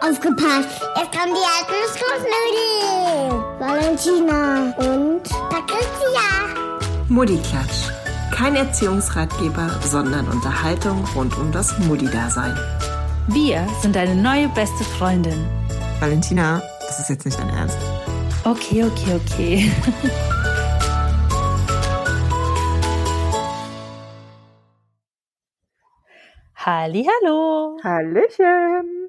[0.00, 0.80] Aufgepasst!
[0.96, 3.44] Jetzt kommen die Erdnussflossknödel!
[3.58, 6.28] Valentina und Patricia!
[7.08, 7.88] Muddiklatsch.
[8.32, 12.56] Kein Erziehungsratgeber, sondern Unterhaltung rund um das Muddi-Dasein.
[13.28, 15.46] Wir sind deine neue beste Freundin.
[16.00, 17.78] Valentina, das ist jetzt nicht dein Ernst.
[18.44, 19.72] Okay, okay, okay.
[26.64, 27.78] Hallo.
[27.82, 29.01] Hallöchen.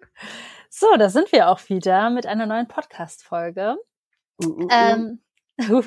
[0.84, 3.78] So, da sind wir auch wieder mit einer neuen Podcast-Folge.
[4.44, 4.68] Uh, uh, uh.
[4.70, 5.22] Ähm,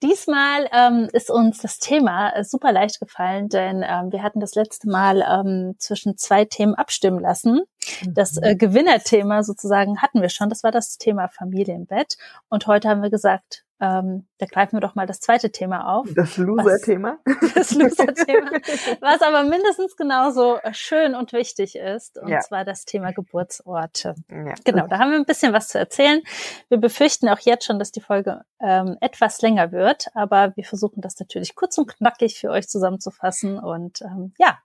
[0.00, 4.54] Diesmal ähm, ist uns das Thema äh, super leicht gefallen, denn ähm, wir hatten das
[4.54, 7.62] letzte Mal ähm, zwischen zwei Themen abstimmen lassen.
[8.06, 10.50] Das äh, Gewinnerthema sozusagen hatten wir schon.
[10.50, 12.16] Das war das Thema Familienbett.
[12.48, 16.06] Und heute haben wir gesagt, ähm, da greifen wir doch mal das zweite Thema auf.
[16.14, 17.18] Das Loser-Thema.
[17.54, 18.50] Das Loser-Thema.
[19.00, 22.18] Was aber mindestens genauso schön und wichtig ist.
[22.18, 22.40] Und Ja.
[22.40, 24.14] zwar das Thema Geburtsorte.
[24.30, 24.54] Ja.
[24.64, 26.20] Genau, da haben wir ein bisschen was zu erzählen.
[26.68, 31.00] Wir befürchten auch jetzt schon, dass die Folge ähm, etwas länger wird, aber wir versuchen
[31.00, 33.58] das natürlich kurz und knackig für euch zusammenzufassen.
[33.58, 34.58] Und ähm, ja,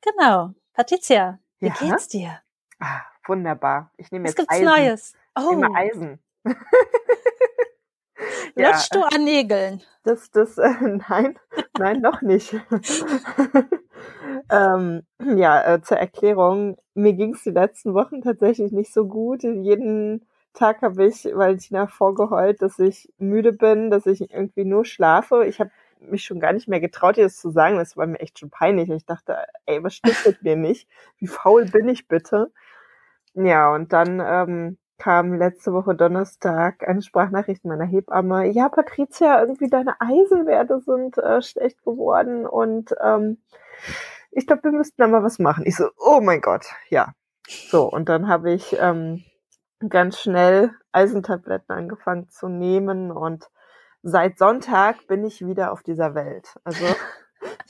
[0.00, 0.50] genau.
[0.74, 1.74] Patricia, wie Ja?
[1.78, 2.40] geht's dir?
[2.80, 3.92] Ah, wunderbar.
[3.96, 4.64] Ich nehme Was jetzt gibt's Eisen.
[4.64, 5.14] Neues?
[5.38, 6.18] Ich Oh, nehme Eisen.
[8.56, 9.82] ja, lutschst du an Nägeln?
[10.04, 10.70] das, das, äh,
[11.08, 11.38] nein,
[11.78, 12.54] nein, noch nicht.
[14.50, 15.02] ähm,
[15.36, 16.76] ja, äh, zur Erklärung.
[16.94, 19.42] Mir ging es die letzten Wochen tatsächlich nicht so gut.
[19.42, 25.46] Jeden Tag habe ich Valentina vorgeheult, dass ich müde bin, dass ich irgendwie nur schlafe.
[25.46, 27.78] Ich habe mich schon gar nicht mehr getraut, ihr das zu sagen.
[27.78, 28.90] Das war mir echt schon peinlich.
[28.90, 30.88] Ich dachte, ey, was stimmt mit mir nicht?
[31.18, 32.52] Wie faul bin ich bitte?
[33.34, 38.46] Ja, und dann ähm, kam letzte Woche Donnerstag eine Sprachnachricht meiner Hebamme.
[38.46, 43.38] Ja, Patricia, irgendwie deine Eisenwerte sind äh, schlecht geworden und ähm,
[44.30, 45.64] ich glaube, wir müssten da mal was machen.
[45.66, 47.14] Ich so, oh mein Gott, ja.
[47.48, 49.24] So, und dann habe ich ähm,
[49.88, 53.50] ganz schnell Eisentabletten angefangen zu nehmen und
[54.04, 56.60] seit Sonntag bin ich wieder auf dieser Welt.
[56.62, 56.84] Also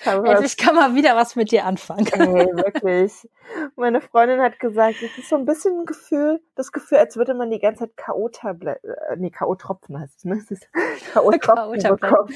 [0.05, 2.07] Endlich kann man wieder was mit dir anfangen.
[2.13, 3.29] Ey, wirklich.
[3.77, 7.35] Meine Freundin hat gesagt, es ist so ein bisschen ein Gefühl, das Gefühl, als würde
[7.35, 10.43] man die ganze Zeit K.O.-Tabletten, äh, nee, K.O.-Tropfen heißt es, ne?
[11.13, 12.35] K.O.-Tropfen bekommen.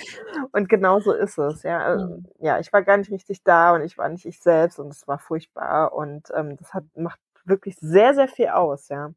[0.53, 1.79] Und genau so ist es, ja.
[1.81, 2.27] Also, Mhm.
[2.39, 5.09] Ja, ich war gar nicht richtig da und ich war nicht ich selbst und es
[5.09, 9.11] war furchtbar und ähm, das hat, macht wirklich sehr, sehr viel aus, ja.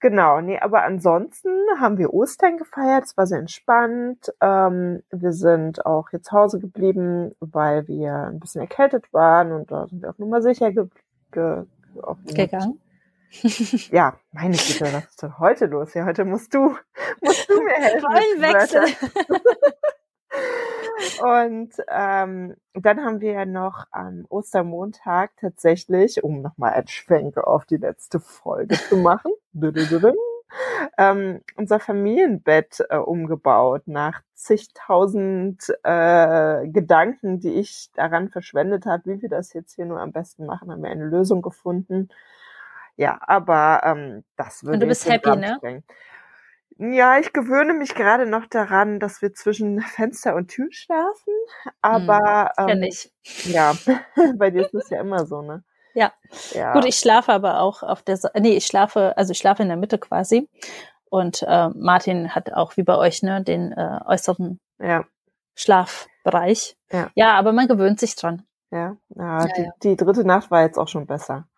[0.00, 1.50] Genau, nee, aber ansonsten
[1.80, 4.32] haben wir Ostern gefeiert, es war sehr entspannt.
[4.40, 9.72] Ähm, wir sind auch hier zu Hause geblieben, weil wir ein bisschen erkältet waren und
[9.72, 10.86] da sind wir auf Nummer sicher ge
[11.32, 11.64] ge
[12.26, 12.80] Gegangen.
[13.90, 15.92] Ja, meine Güte, was ist denn heute los?
[15.94, 16.76] Ja, heute musst du,
[17.20, 18.06] musst du mir helfen.
[18.06, 18.84] Rollenwechsel.
[21.22, 27.64] Und ähm, dann haben wir ja noch am Ostermontag tatsächlich, um nochmal ein Schwenk auf
[27.66, 29.32] die letzte Folge zu machen,
[30.98, 39.22] ähm, unser Familienbett äh, umgebaut nach zigtausend äh, Gedanken, die ich daran verschwendet habe, wie
[39.22, 42.08] wir das jetzt hier nur am besten machen, haben wir eine Lösung gefunden.
[42.96, 45.54] Ja, aber ähm, das würde Und du bist happy, ne?
[45.56, 45.84] sprengen.
[46.78, 51.32] Ja, ich gewöhne mich gerade noch daran, dass wir zwischen Fenster und Tür schlafen.
[51.82, 53.12] Aber Kenn ähm, ich.
[53.44, 53.74] ja,
[54.36, 55.64] bei dir ist es ja immer so, ne?
[55.94, 56.12] Ja.
[56.52, 56.72] Ja.
[56.74, 59.68] Gut, ich schlafe aber auch auf der, Sa- nee, ich schlafe, also ich schlafe in
[59.68, 60.48] der Mitte quasi.
[61.10, 65.04] Und äh, Martin hat auch wie bei euch ne den äh, äußeren ja,
[65.54, 66.76] Schlafbereich.
[66.92, 67.10] Ja.
[67.14, 68.42] ja, aber man gewöhnt sich dran.
[68.70, 69.70] ja, ja, Ja, die, ja.
[69.82, 71.48] die dritte Nacht war jetzt auch schon besser.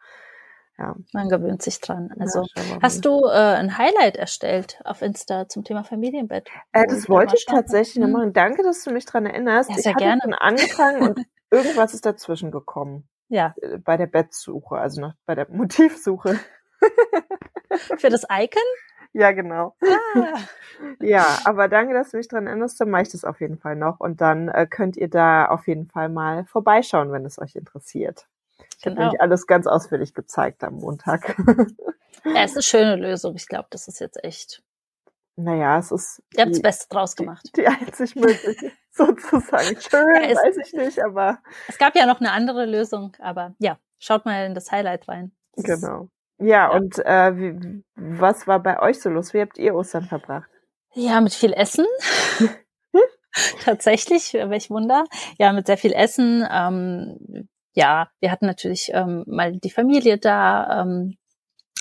[0.80, 0.96] Ja.
[1.12, 2.10] Man gewöhnt sich dran.
[2.18, 6.48] Also ja, hast du äh, ein Highlight erstellt auf Insta zum Thema Familienbett?
[6.72, 8.12] Äh, das wollte ich tatsächlich noch Hm.
[8.12, 8.32] machen.
[8.32, 9.68] Danke, dass du mich dran erinnerst.
[9.68, 10.22] Ja, ich sehr hatte gerne.
[10.22, 11.18] schon angefangen und
[11.50, 13.06] irgendwas ist dazwischen gekommen.
[13.28, 16.40] Ja, Äh, Bei der Bettsuche, also noch bei der Motivsuche.
[17.98, 18.62] für das Icon?
[19.12, 19.76] Ja, genau.
[19.82, 20.38] Ah,
[21.02, 22.80] Ja, aber danke, dass du mich dran erinnerst.
[22.80, 24.00] Dann mache ich das auf jeden Fall noch.
[24.00, 28.26] Und dann äh, könnt ihr da auf jeden Fall mal vorbeischauen, wenn es euch interessiert.
[28.78, 29.06] Ich habe genau.
[29.06, 31.36] nämlich alles ganz ausführlich gezeigt am Montag.
[32.24, 33.34] Ja, ist eine schöne Lösung.
[33.36, 34.62] Ich glaube, das ist jetzt echt.
[35.36, 37.50] naja, es ist Ihr habt das die, Beste draus gemacht.
[37.56, 39.80] die einzig mögliche, sozusagen.
[39.80, 43.54] Schön, Ja, es- weiß ich nicht, aber Es gab ja noch eine andere Lösung, aber
[43.58, 45.32] ja, schaut mal in das Highlight rein.
[45.54, 46.08] Das genau.
[46.38, 46.70] Ja, Ja.
[46.72, 49.32] und äh, wie, was war bei euch so los?
[49.34, 50.48] Wie habt ihr Ostern verbracht?
[50.94, 51.86] Ja, mit viel Essen.
[53.64, 55.04] Tatsächlich, welch Wunder.
[55.38, 56.46] Ja, mit sehr viel Essen.
[56.50, 61.16] Ähm, ja, wir hatten natürlich ähm, mal die Familie da ähm,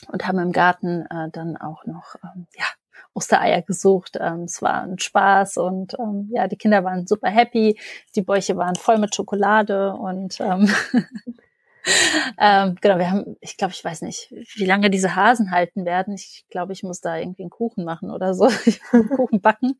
[0.07, 2.65] und haben im Garten äh, dann auch noch ähm, ja,
[3.13, 4.17] Ostereier gesucht.
[4.19, 7.79] Ähm, es war ein Spaß und ähm, ja, die Kinder waren super happy.
[8.15, 10.71] Die Bäuche waren voll mit Schokolade und ähm,
[12.37, 16.13] ähm, genau, wir haben, ich glaube, ich weiß nicht, wie lange diese Hasen halten werden.
[16.13, 18.47] Ich glaube, ich muss da irgendwie einen Kuchen machen oder so,
[19.15, 19.77] Kuchen backen.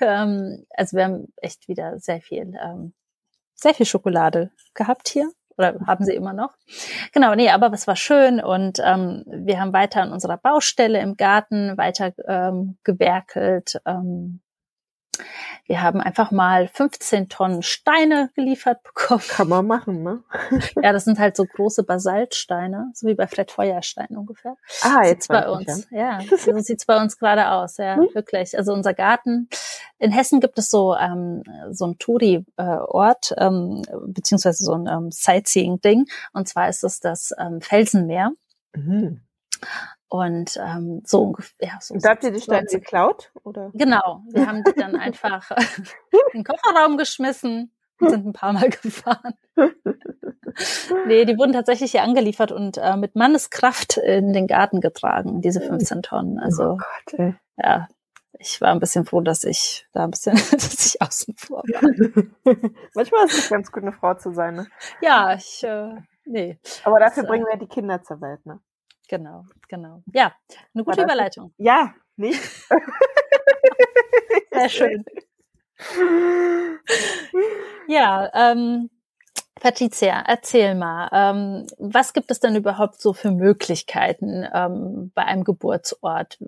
[0.00, 2.92] ähm, also wir haben echt wieder sehr viel, ähm,
[3.54, 6.54] sehr viel Schokolade gehabt hier oder haben sie immer noch.
[7.12, 11.16] Genau, nee, aber es war schön und ähm, wir haben weiter an unserer Baustelle im
[11.16, 13.80] Garten weiter ähm, gewerkelt.
[13.86, 14.40] Ähm,
[15.66, 19.22] wir haben einfach mal 15 Tonnen Steine geliefert bekommen.
[19.28, 20.22] Kann man machen, ne?
[20.82, 24.56] ja, das sind halt so große Basaltsteine, so wie bei Fred Feuerstein ungefähr.
[24.82, 25.88] Ah, jetzt bei uns.
[25.90, 28.08] Ja, ja so sieht's bei uns gerade aus, ja, hm?
[28.14, 28.56] wirklich.
[28.56, 29.48] Also unser Garten.
[29.98, 36.04] In Hessen gibt es so ähm, so ein Touri-Ort ähm, beziehungsweise so ein ähm, Sightseeing-Ding.
[36.32, 38.32] Und zwar ist es das ähm, Felsenmeer.
[38.74, 39.22] Mhm.
[40.08, 41.68] Und ähm, so ungefähr.
[41.68, 43.32] Ja, so und da habt ihr die Steine geklaut?
[43.42, 43.70] Oder?
[43.74, 45.50] Genau, wir haben die dann einfach
[46.10, 49.34] in den Kofferraum geschmissen und sind ein paar Mal gefahren.
[51.06, 55.60] nee, die wurden tatsächlich hier angeliefert und äh, mit Manneskraft in den Garten getragen, diese
[55.60, 56.38] 15 Tonnen.
[56.38, 57.34] Also oh Gott, ey.
[57.56, 57.88] ja,
[58.38, 62.54] ich war ein bisschen froh, dass ich da ein bisschen, dass ich außen vor war.
[62.94, 64.66] Manchmal ist es ganz gut, eine Frau zu sein, ne?
[65.00, 65.94] Ja, ich, äh,
[66.24, 66.58] nee.
[66.84, 68.60] Aber dafür das, bringen wir die Kinder zur Welt, ne?
[69.08, 70.02] Genau, genau.
[70.12, 70.34] Ja,
[70.74, 71.52] eine gute Überleitung.
[71.58, 72.40] Ja, nicht?
[74.52, 75.04] Sehr schön.
[77.88, 78.90] Ja, ähm,
[79.60, 85.44] Patricia, erzähl mal, ähm, was gibt es denn überhaupt so für Möglichkeiten ähm, bei einem
[85.44, 86.38] Geburtsort?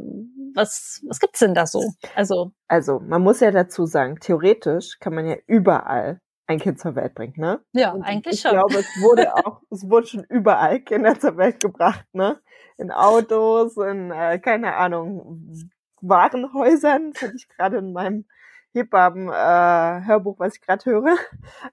[0.55, 1.93] Was, was gibt's denn da so?
[2.14, 6.97] Also, also man muss ja dazu sagen, theoretisch kann man ja überall ein Kind zur
[6.97, 7.61] Welt bringen, ne?
[7.73, 8.50] Ja, Und eigentlich ich schon.
[8.50, 12.41] Ich glaube, es wurde auch, es wurde schon überall Kinder zur Welt gebracht, ne?
[12.79, 17.12] in Autos, in, äh, keine Ahnung, Warenhäusern.
[17.12, 18.25] Das hatte ich gerade in meinem
[18.73, 21.17] Hebammen-Hörbuch, äh, was ich gerade höre.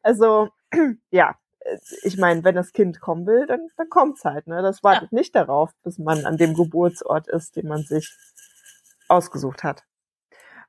[0.01, 0.49] Also,
[1.11, 1.35] ja,
[2.03, 4.47] ich meine, wenn das Kind kommen will, dann, dann kommt's halt.
[4.47, 4.61] Ne?
[4.61, 5.17] Das wartet ja.
[5.17, 8.15] nicht darauf, bis man an dem Geburtsort ist, den man sich
[9.07, 9.83] ausgesucht hat.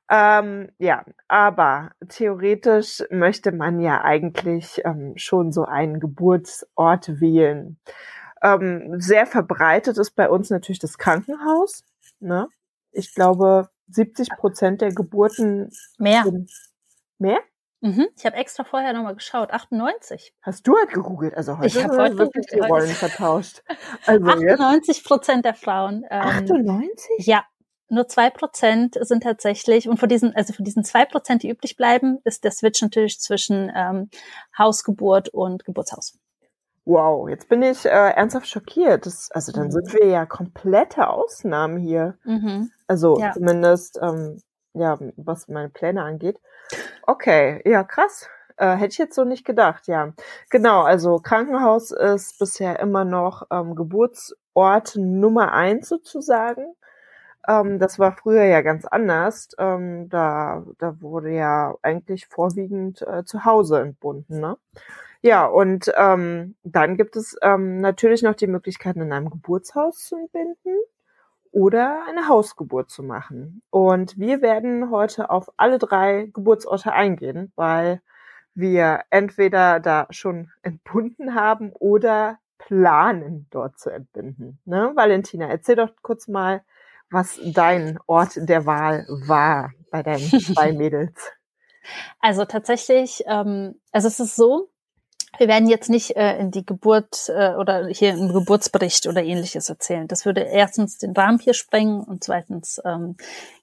[0.09, 7.77] Ähm, ja, aber theoretisch möchte man ja eigentlich ähm, schon so einen Geburtsort wählen.
[8.41, 11.83] Ähm, sehr verbreitet ist bei uns natürlich das Krankenhaus.
[12.19, 12.47] Ne?
[12.91, 16.23] Ich glaube, 70 Prozent der Geburten mehr.
[16.23, 16.51] Sind
[17.19, 17.39] mehr?
[17.81, 18.07] Mhm.
[18.17, 19.51] Ich habe extra vorher nochmal geschaut.
[19.51, 20.33] 98.
[20.41, 21.35] Hast du halt gegoogelt?
[21.35, 23.63] Also heute ich habe heute wirklich die Rollen vertauscht.
[24.05, 26.05] Also 98 Prozent der Frauen.
[26.09, 27.27] Ähm, 98?
[27.27, 27.45] Ja.
[27.89, 31.77] Nur zwei Prozent sind tatsächlich, und von diesen, also von diesen zwei Prozent, die üblich
[31.77, 34.09] bleiben, ist der Switch natürlich zwischen ähm,
[34.57, 36.17] Hausgeburt und Geburtshaus.
[36.85, 39.05] Wow, jetzt bin ich äh, ernsthaft schockiert.
[39.05, 42.17] Das, also dann sind wir ja komplette Ausnahmen hier.
[42.23, 42.71] Mhm.
[42.87, 43.33] Also ja.
[43.33, 44.41] zumindest, ähm,
[44.73, 46.39] ja, was meine Pläne angeht.
[47.05, 48.29] Okay, ja, krass.
[48.57, 50.13] Äh, hätte ich jetzt so nicht gedacht, ja.
[50.49, 56.73] Genau, also Krankenhaus ist bisher immer noch ähm, Geburtsort Nummer eins sozusagen.
[57.47, 59.49] Ähm, das war früher ja ganz anders.
[59.57, 64.57] Ähm, da, da wurde ja eigentlich vorwiegend äh, zu Hause entbunden, ne?
[65.21, 70.15] Ja, und ähm, dann gibt es ähm, natürlich noch die Möglichkeit, in einem Geburtshaus zu
[70.15, 70.77] entbinden
[71.51, 73.63] oder eine Hausgeburt zu machen.
[73.71, 78.01] Und wir werden heute auf alle drei Geburtsorte eingehen, weil
[78.53, 84.59] wir entweder da schon entbunden haben oder planen, dort zu entbinden.
[84.65, 84.91] Ne?
[84.95, 86.61] Valentina, erzähl doch kurz mal,
[87.09, 91.13] was dein Ort der Wahl war bei deinen zwei Mädels.
[92.19, 94.69] Also tatsächlich, ähm, also es ist so,
[95.37, 99.69] wir werden jetzt nicht äh, in die Geburt äh, oder hier im Geburtsbericht oder ähnliches
[99.69, 100.07] erzählen.
[100.07, 103.17] Das würde erstens den Rahmen hier sprengen und zweitens, ähm,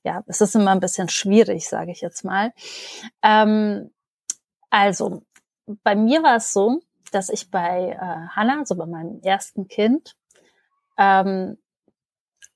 [0.04, 2.52] ja, es ist immer ein bisschen schwierig, sage ich jetzt mal.
[3.22, 3.90] Ähm,
[4.70, 5.22] also,
[5.82, 10.16] bei mir war es so, dass ich bei äh, Hannah, so bei meinem ersten Kind,
[10.98, 11.58] ähm,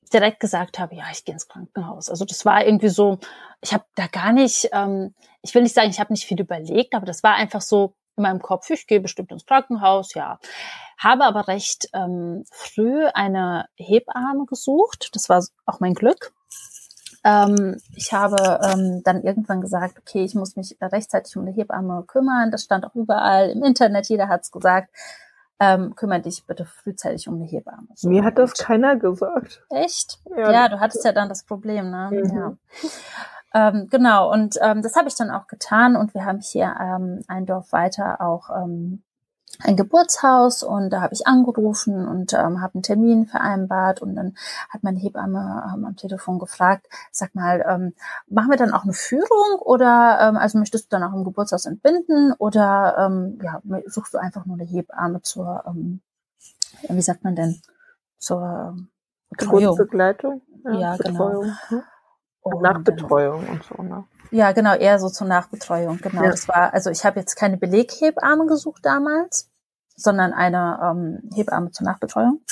[0.09, 2.09] direkt gesagt habe, ja, ich gehe ins Krankenhaus.
[2.11, 3.19] Also das war irgendwie so,
[3.61, 6.95] ich habe da gar nicht, ähm, ich will nicht sagen, ich habe nicht viel überlegt,
[6.95, 10.39] aber das war einfach so, in meinem Kopf, ich gehe bestimmt ins Krankenhaus, ja.
[10.99, 15.11] Habe aber recht ähm, früh eine Hebamme gesucht.
[15.13, 16.33] Das war auch mein Glück.
[17.25, 22.05] Ähm, ich habe ähm, dann irgendwann gesagt, okay, ich muss mich rechtzeitig um eine Hebamme
[22.07, 22.51] kümmern.
[22.51, 24.91] Das stand auch überall im Internet, jeder hat's gesagt.
[25.61, 27.89] Ähm, kümmere dich bitte frühzeitig um eine Hebamme.
[27.95, 28.09] So.
[28.09, 29.65] Mir hat das keiner gesagt.
[29.71, 30.21] Echt?
[30.37, 32.11] Ja, ja du hattest ja dann das Problem, ne?
[32.13, 32.37] Mhm.
[32.37, 32.53] Ja.
[33.55, 37.23] Ähm, genau, und ähm, das habe ich dann auch getan und wir haben hier ähm,
[37.29, 39.03] ein Dorf weiter auch ähm,
[39.65, 44.37] ein Geburtshaus und da habe ich angerufen und ähm, habe einen Termin vereinbart und dann
[44.69, 47.95] hat meine Hebamme ähm, am Telefon gefragt, sag mal, ähm,
[48.29, 51.67] machen wir dann auch eine Führung oder ähm, also möchtest du dann auch im Geburtshaus
[51.67, 56.01] entbinden oder ähm, ja, suchst du einfach nur eine Hebamme zur ähm,
[56.89, 57.61] wie sagt man denn,
[58.19, 58.77] zur
[59.37, 60.43] Geburtsbegleitung.
[60.65, 61.45] Ja, ja genau.
[62.43, 64.05] Und Nachbetreuung und so, ne?
[64.31, 66.23] Ja, genau, eher so zur Nachbetreuung, genau.
[66.23, 66.31] Ja.
[66.31, 69.51] Das war, also ich habe jetzt keine Beleghebamme gesucht damals,
[69.97, 72.43] sondern eine ähm, Hebamme zur Nachbetreuung.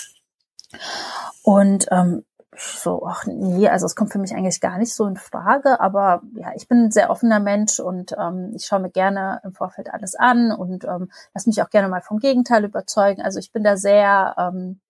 [1.42, 2.24] Und ähm,
[2.58, 6.22] so, ach nee, also es kommt für mich eigentlich gar nicht so in Frage, aber
[6.34, 9.92] ja, ich bin ein sehr offener Mensch und ähm, ich schaue mir gerne im Vorfeld
[9.92, 13.20] alles an und ähm, lass mich auch gerne mal vom Gegenteil überzeugen.
[13.20, 14.80] Also ich bin da sehr, ähm,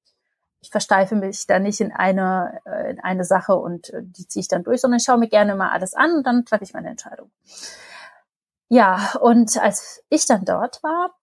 [0.66, 4.40] ich versteife mich da nicht in eine, äh, in eine Sache und äh, die ziehe
[4.40, 6.74] ich dann durch, sondern ich schaue mir gerne mal alles an und dann treffe ich
[6.74, 7.30] meine Entscheidung.
[8.68, 11.14] Ja, und als ich dann dort war,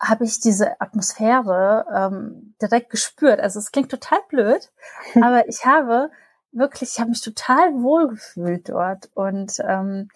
[0.00, 3.38] habe ich diese Atmosphäre ähm, direkt gespürt.
[3.38, 4.72] Also es klingt total blöd,
[5.22, 6.10] aber ich habe
[6.52, 9.10] wirklich, ich habe mich total wohl gefühlt dort.
[9.12, 10.08] Und ähm,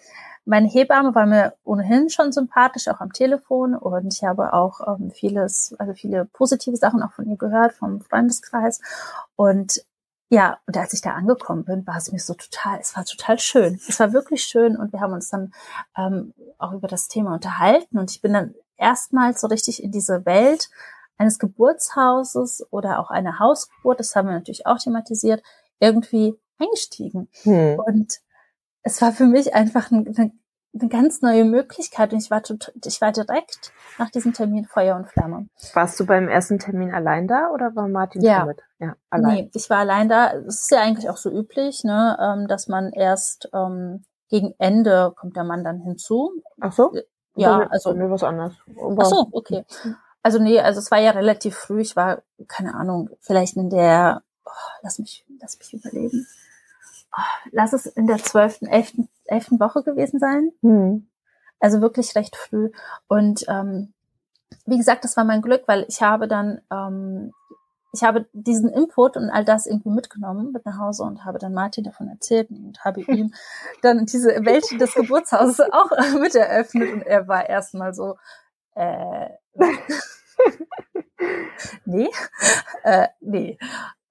[0.45, 3.75] meine Hebamme war mir ohnehin schon sympathisch, auch am Telefon.
[3.75, 8.01] Und ich habe auch ähm, vieles, also viele positive Sachen auch von ihr gehört, vom
[8.01, 8.81] Freundeskreis.
[9.35, 9.85] Und
[10.29, 13.37] ja, und als ich da angekommen bin, war es mir so total, es war total
[13.37, 13.79] schön.
[13.87, 15.53] Es war wirklich schön und wir haben uns dann
[15.97, 20.25] ähm, auch über das Thema unterhalten und ich bin dann erstmals so richtig in diese
[20.25, 20.69] Welt
[21.17, 25.43] eines Geburtshauses oder auch eine Hausgeburt, das haben wir natürlich auch thematisiert,
[25.79, 27.27] irgendwie eingestiegen.
[27.43, 27.79] Hm.
[27.79, 28.21] Und
[28.83, 30.31] es war für mich einfach eine,
[30.73, 32.41] eine ganz neue Möglichkeit und ich war,
[32.85, 35.47] ich war direkt nach diesem Termin Feuer und Flamme.
[35.73, 38.45] Warst du beim ersten Termin allein da oder war Martin ja.
[38.45, 38.61] mit?
[38.79, 39.35] Ja, allein.
[39.35, 40.33] Nee, ich war allein da.
[40.33, 45.13] Es ist ja eigentlich auch so üblich, ne, ähm, dass man erst ähm, gegen Ende
[45.15, 46.31] kommt der Mann dann hinzu.
[46.59, 46.93] Ach so?
[47.35, 47.93] Ja, bei also.
[47.93, 48.53] Mir was anderes.
[48.97, 49.65] Ach so, okay.
[50.23, 51.81] Also nee, also es war ja relativ früh.
[51.81, 54.51] Ich war, keine Ahnung, vielleicht in der, oh,
[54.83, 56.27] lass mich, lass mich überlegen.
[57.51, 60.51] Lass es in der zwölften, elften, elften Woche gewesen sein.
[60.61, 61.07] Hm.
[61.59, 62.71] Also wirklich recht früh.
[63.07, 63.93] Und ähm,
[64.65, 67.31] wie gesagt, das war mein Glück, weil ich habe dann ähm,
[67.93, 71.53] ich habe diesen Input und all das irgendwie mitgenommen mit nach Hause und habe dann
[71.53, 73.33] Martin davon erzählt und habe ihm
[73.81, 75.89] dann diese Welt des Geburtshauses auch
[76.19, 78.17] mit eröffnet und er war erstmal so,
[78.75, 79.29] äh,
[81.85, 82.09] nee,
[82.83, 83.57] äh, nee.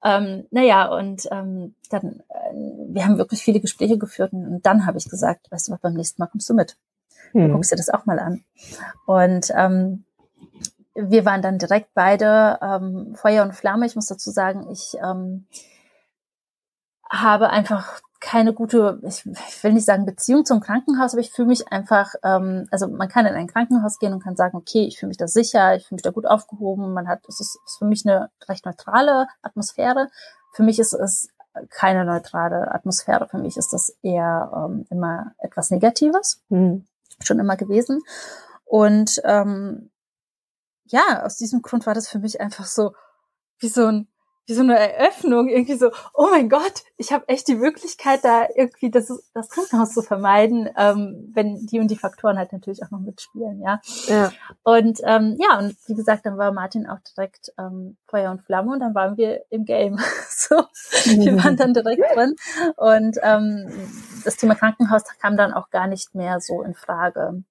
[0.02, 2.54] Ähm, naja, und ähm, dann, äh,
[2.88, 5.80] wir haben wirklich viele Gespräche geführt und, und dann habe ich gesagt, weißt du was,
[5.80, 6.76] beim nächsten Mal kommst du mit.
[7.32, 7.52] Du hm.
[7.52, 8.42] guckst dir das auch mal an.
[9.06, 10.04] Und ähm,
[10.94, 13.86] wir waren dann direkt beide ähm, Feuer und Flamme.
[13.86, 15.46] Ich muss dazu sagen, ich ähm,
[17.08, 21.48] habe einfach keine gute, ich, ich will nicht sagen Beziehung zum Krankenhaus, aber ich fühle
[21.48, 24.98] mich einfach, ähm, also man kann in ein Krankenhaus gehen und kann sagen, okay, ich
[24.98, 26.92] fühle mich da sicher, ich fühle mich da gut aufgehoben.
[26.92, 30.08] Man hat, es ist, ist für mich eine recht neutrale Atmosphäre.
[30.52, 31.30] Für mich ist es
[31.70, 33.26] keine neutrale Atmosphäre.
[33.28, 36.86] Für mich ist das eher ähm, immer etwas Negatives, mhm.
[37.22, 38.02] schon immer gewesen.
[38.64, 39.90] Und ähm,
[40.84, 42.92] ja, aus diesem Grund war das für mich einfach so
[43.58, 44.08] wie so ein
[44.50, 48.46] wie so eine Eröffnung, irgendwie so, oh mein Gott, ich habe echt die Möglichkeit, da
[48.54, 52.90] irgendwie das, das Krankenhaus zu vermeiden, ähm, wenn die und die Faktoren halt natürlich auch
[52.90, 53.80] noch mitspielen, ja.
[54.08, 54.32] ja.
[54.62, 58.72] Und ähm, ja, und wie gesagt, dann war Martin auch direkt ähm, Feuer und Flamme
[58.72, 59.98] und dann waren wir im Game.
[60.28, 60.56] so,
[61.04, 62.34] wir waren dann direkt drin.
[62.76, 63.70] Und ähm,
[64.24, 67.44] das Thema Krankenhaus kam dann auch gar nicht mehr so in Frage.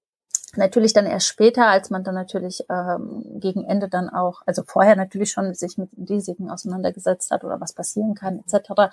[0.56, 4.96] Natürlich dann erst später, als man dann natürlich ähm, gegen Ende dann auch, also vorher
[4.96, 8.92] natürlich schon sich mit Risiken auseinandergesetzt hat oder was passieren kann etc.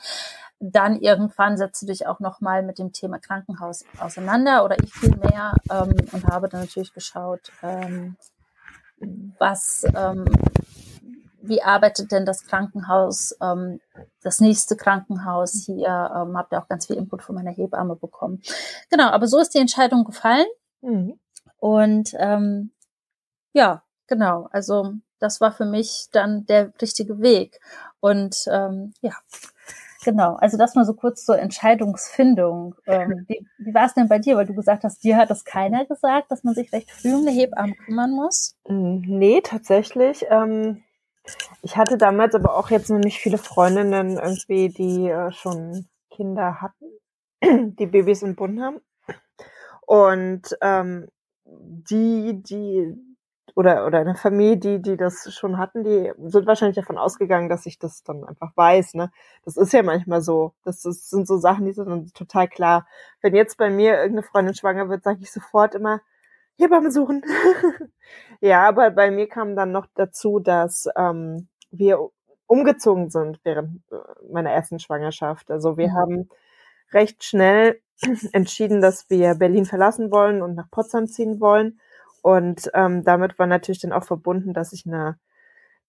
[0.59, 5.15] Dann irgendwann setzt du dich auch nochmal mit dem Thema Krankenhaus auseinander oder ich viel
[5.15, 8.17] mehr ähm, und habe dann natürlich geschaut, ähm,
[9.39, 10.25] was, ähm,
[11.41, 13.79] wie arbeitet denn das Krankenhaus, ähm,
[14.21, 18.41] das nächste Krankenhaus hier, ähm, habt ihr auch ganz viel Input von meiner Hebamme bekommen.
[18.89, 20.47] Genau, aber so ist die Entscheidung gefallen.
[20.81, 21.19] Mhm.
[21.57, 22.71] Und ähm,
[23.53, 24.47] ja, genau.
[24.51, 27.59] Also das war für mich dann der richtige Weg.
[27.99, 29.13] Und ähm, ja,
[30.03, 30.35] genau.
[30.35, 32.75] Also das mal so kurz zur Entscheidungsfindung.
[32.85, 34.37] Ähm, wie wie war es denn bei dir?
[34.37, 37.21] Weil du gesagt hast, dir hat das keiner gesagt, dass man sich recht früh um
[37.21, 38.55] eine Hebamme kümmern muss?
[38.67, 40.25] Mm, nee, tatsächlich.
[40.29, 40.83] Ähm,
[41.61, 46.61] ich hatte damals aber auch jetzt noch nicht viele Freundinnen irgendwie, die äh, schon Kinder
[46.61, 46.85] hatten,
[47.75, 48.79] die Babys im Bund haben.
[49.85, 51.07] Und ähm,
[51.47, 52.95] die, die,
[53.55, 57.65] oder, oder eine Familie, die, die das schon hatten, die sind wahrscheinlich davon ausgegangen, dass
[57.65, 59.11] ich das dann einfach weiß, ne.
[59.45, 60.53] Das ist ja manchmal so.
[60.63, 62.87] Das, das sind so Sachen, die sind dann total klar.
[63.21, 66.01] Wenn jetzt bei mir irgendeine Freundin schwanger wird, sage ich sofort immer,
[66.57, 67.23] Hebamme suchen.
[68.41, 72.09] ja, aber bei mir kam dann noch dazu, dass ähm, wir
[72.47, 73.97] umgezogen sind während äh,
[74.31, 75.51] meiner ersten Schwangerschaft.
[75.51, 75.93] Also wir mhm.
[75.93, 76.29] haben
[76.91, 77.81] recht schnell
[78.31, 81.79] entschieden, dass wir Berlin verlassen wollen und nach Potsdam ziehen wollen.
[82.21, 85.17] Und ähm, damit war natürlich dann auch verbunden, dass ich eine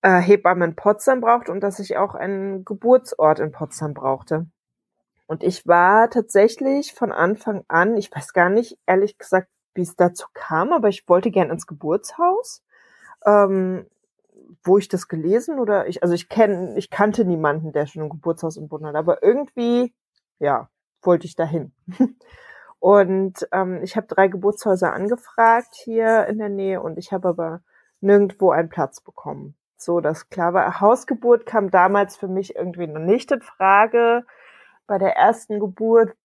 [0.02, 4.46] äh, Hebamme in Potsdam brauchte und dass ich auch einen Geburtsort in Potsdam brauchte.
[5.26, 9.96] Und ich war tatsächlich von Anfang an, ich weiß gar nicht, ehrlich gesagt, wie es
[9.96, 12.62] dazu kam, aber ich wollte gern ins Geburtshaus.
[13.26, 13.86] Ähm,
[14.64, 18.08] wo ich das gelesen oder ich, also ich kenne, ich kannte niemanden, der schon ein
[18.08, 19.94] Geburtshaus im Bund hat, aber irgendwie,
[20.38, 20.68] ja,
[21.02, 21.72] wollte ich dahin.
[22.80, 27.60] Und ähm, ich habe drei Geburtshäuser angefragt hier in der Nähe und ich habe aber
[28.00, 29.56] nirgendwo einen Platz bekommen.
[29.76, 30.80] So, das klar war.
[30.80, 34.24] Hausgeburt kam damals für mich irgendwie noch nicht in Frage.
[34.86, 36.16] Bei der ersten Geburt,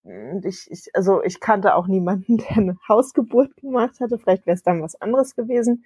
[0.43, 4.17] ich, ich, also ich kannte auch niemanden, der eine Hausgeburt gemacht hatte.
[4.19, 5.85] Vielleicht wäre es dann was anderes gewesen.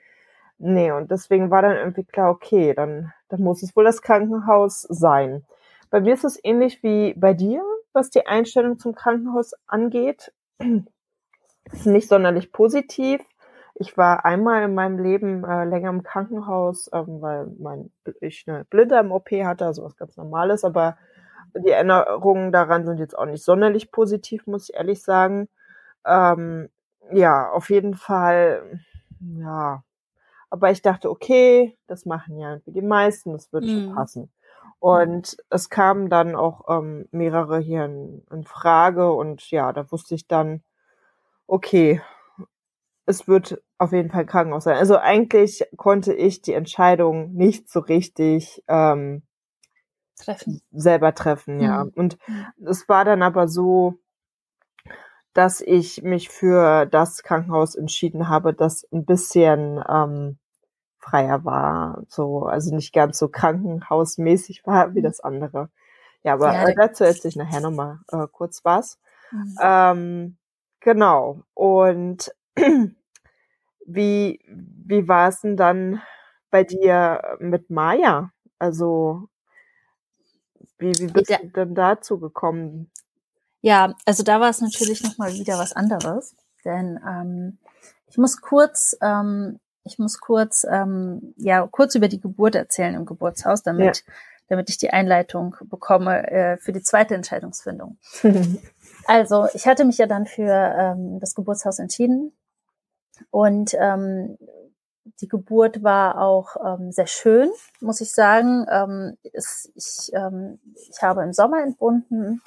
[0.60, 4.82] Nee, und deswegen war dann irgendwie klar, okay, dann, dann muss es wohl das Krankenhaus
[4.82, 5.46] sein.
[5.90, 7.64] Bei mir ist es ähnlich wie bei dir,
[7.98, 10.32] was die Einstellung zum Krankenhaus angeht.
[11.72, 13.22] ist nicht sonderlich positiv.
[13.76, 18.66] Ich war einmal in meinem Leben äh, länger im Krankenhaus, ähm, weil mein, ich eine
[18.66, 20.98] Blinde im OP hatte, also was ganz Normales, aber
[21.56, 25.50] die Erinnerungen daran sind jetzt auch nicht sonderlich positiv, muss ich ehrlich sagen.
[26.06, 26.70] Ähm,
[27.12, 28.80] ja, auf jeden Fall,
[29.20, 29.84] ja,
[30.50, 33.96] aber ich dachte, okay, das machen ja irgendwie die meisten, das würde schon mhm.
[33.96, 34.32] passen.
[34.80, 40.16] Und es kamen dann auch ähm, mehrere hier in, in Frage und ja, da wusste
[40.16, 40.64] ich dann,
[41.48, 42.02] okay,
[43.08, 44.78] es wird auf jeden Fall Krankenhaus sein.
[44.78, 49.24] Also eigentlich konnte ich die Entscheidung nicht so richtig ähm,
[50.18, 50.62] treffen.
[50.72, 51.86] selber treffen, ja.
[51.86, 51.92] Mhm.
[51.96, 52.68] Und mhm.
[52.68, 53.96] es war dann aber so,
[55.34, 60.38] dass ich mich für das Krankenhaus entschieden habe, das ein bisschen ähm,
[61.10, 65.70] freier war, so also nicht ganz so krankenhausmäßig war wie das andere.
[66.24, 69.00] Ja, aber ja, dazu erzähle ich nachher nochmal äh, kurz was.
[69.32, 69.58] Mhm.
[69.62, 70.38] Ähm,
[70.80, 71.44] genau.
[71.54, 72.34] Und
[73.86, 76.02] wie wie war es denn dann
[76.50, 78.32] bei dir mit Maya?
[78.60, 79.30] Also
[80.80, 82.92] wie, wie bist du denn dazu gekommen?
[83.62, 87.58] Ja, also da war es natürlich nochmal wieder was anderes, denn ähm,
[88.08, 93.06] ich muss kurz, ähm, ich muss kurz, ähm, ja, kurz über die Geburt erzählen im
[93.06, 94.14] Geburtshaus, damit, ja.
[94.50, 97.98] damit ich die Einleitung bekomme äh, für die zweite Entscheidungsfindung.
[99.08, 102.34] also ich hatte mich ja dann für ähm, das Geburtshaus entschieden
[103.32, 104.38] und ähm,
[105.22, 108.66] die Geburt war auch ähm, sehr schön, muss ich sagen.
[108.70, 110.60] Ähm, es, ich, ähm,
[110.92, 112.42] ich habe im Sommer entbunden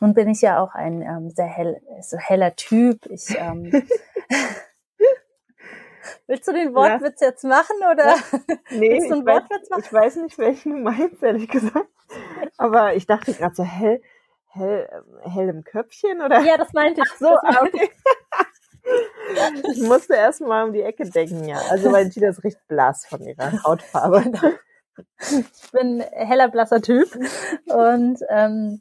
[0.00, 3.06] nun bin ich ja auch ein ähm, sehr hell, so heller Typ.
[3.06, 3.70] Ich, ähm,
[6.26, 7.28] Willst du den Wortwitz ja.
[7.28, 8.16] jetzt machen oder
[8.70, 9.82] nee, willst du einen Wortwitz machen?
[9.84, 11.88] Ich weiß nicht, welchen du meinst, ehrlich gesagt.
[12.56, 14.02] Aber ich dachte gerade so hell,
[14.48, 14.88] hell,
[15.22, 16.40] hell im Köpfchen oder?
[16.40, 17.12] Ja, das meinte ich.
[17.18, 17.90] so, ah, okay.
[19.72, 21.60] ich musste erst mal um die Ecke denken, ja.
[21.70, 24.32] Also Valentina ist recht blass von ihrer Hautfarbe.
[25.20, 27.08] ich bin heller blasser Typ
[27.66, 28.80] und ähm,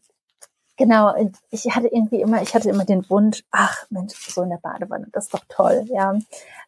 [0.78, 1.16] Genau,
[1.52, 5.08] ich hatte irgendwie immer, ich hatte immer den Wunsch, ach Mensch, so in der Badewanne,
[5.14, 6.14] das ist doch toll, ja.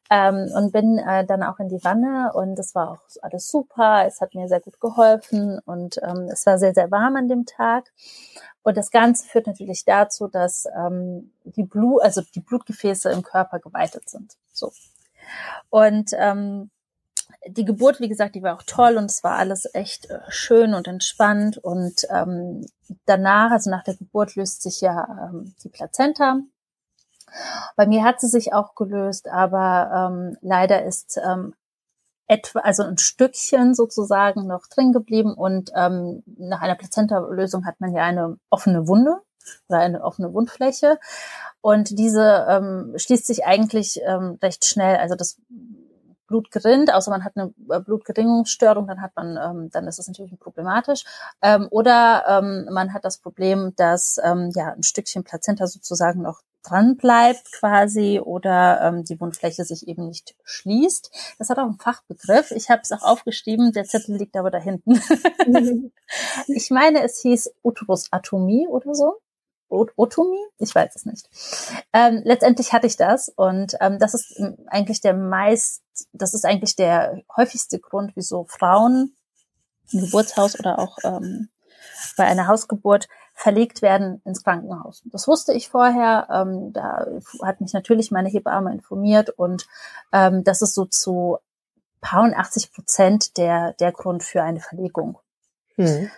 [0.10, 4.06] Ähm, und bin äh, dann auch in die Wanne und es war auch alles super,
[4.08, 7.46] es hat mir sehr gut geholfen und ähm, es war sehr, sehr warm an dem
[7.46, 7.92] Tag.
[8.64, 13.60] Und das Ganze führt natürlich dazu, dass ähm, die Blut, also die Blutgefäße im Körper
[13.60, 14.36] geweitet sind.
[14.54, 14.72] So.
[15.70, 16.70] Und ähm,
[17.48, 20.74] die Geburt, wie gesagt, die war auch toll und es war alles echt äh, schön
[20.74, 21.58] und entspannt.
[21.58, 22.66] Und ähm,
[23.06, 26.42] danach, also nach der Geburt, löst sich ja ähm, die Plazenta.
[27.76, 31.54] Bei mir hat sie sich auch gelöst, aber ähm, leider ist ähm,
[32.28, 37.94] etwa, also ein Stückchen sozusagen noch drin geblieben und ähm, nach einer Plazenta-Lösung hat man
[37.94, 39.22] ja eine offene Wunde
[39.70, 41.00] oder eine offene Wundfläche
[41.62, 45.38] und diese ähm, schließt sich eigentlich ähm, recht schnell, also das
[46.28, 50.08] Blut gerinnt, außer man hat eine äh, Blutgerinnungsstörung, dann hat man, ähm, dann ist das
[50.08, 51.06] natürlich problematisch.
[51.42, 56.42] Ähm, oder ähm, man hat das Problem, dass ähm, ja ein Stückchen Plazenta sozusagen noch
[56.64, 61.12] dran bleibt quasi oder ähm, die Wundfläche sich eben nicht schließt.
[61.38, 62.52] Das hat auch einen Fachbegriff.
[62.52, 65.02] Ich habe es auch aufgeschrieben, der Zettel liegt aber da hinten.
[66.48, 69.18] ich meine, es hieß Uterusatomie oder so.
[69.70, 70.46] Otomie?
[70.60, 71.30] Ich weiß es nicht.
[71.92, 76.76] Ähm, letztendlich hatte ich das und ähm, das ist eigentlich der meist, das ist eigentlich
[76.76, 79.16] der häufigste Grund, wieso Frauen
[79.92, 81.50] im Geburtshaus oder auch ähm,
[82.16, 83.08] bei einer Hausgeburt
[83.38, 85.04] verlegt werden ins Krankenhaus.
[85.06, 86.28] Das wusste ich vorher.
[86.32, 87.06] Ähm, da
[87.44, 89.68] hat mich natürlich meine Hebamme informiert und
[90.12, 91.38] ähm, das ist so zu
[92.02, 95.20] paar 80 Prozent der der Grund für eine Verlegung.
[95.76, 96.10] Hm.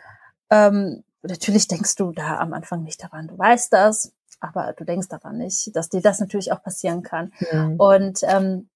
[0.50, 5.10] Ähm, natürlich denkst du da am Anfang nicht daran, du weißt das, aber du denkst
[5.10, 7.34] daran nicht, dass dir das natürlich auch passieren kann.
[7.52, 7.76] Mhm.
[7.78, 8.70] Und ähm,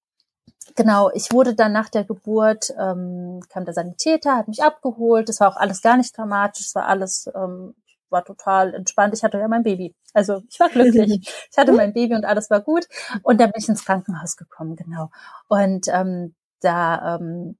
[0.76, 5.30] genau, ich wurde dann nach der Geburt, ähm, kam der Sanitäter, hat mich abgeholt.
[5.30, 7.74] Das war auch alles gar nicht dramatisch, es war alles, ähm,
[8.14, 9.12] war total entspannt.
[9.14, 9.94] Ich hatte ja mein Baby.
[10.14, 11.30] Also ich war glücklich.
[11.50, 12.86] Ich hatte mein Baby und alles war gut.
[13.22, 15.10] Und dann bin ich ins Krankenhaus gekommen, genau.
[15.48, 17.58] Und ähm, da ähm,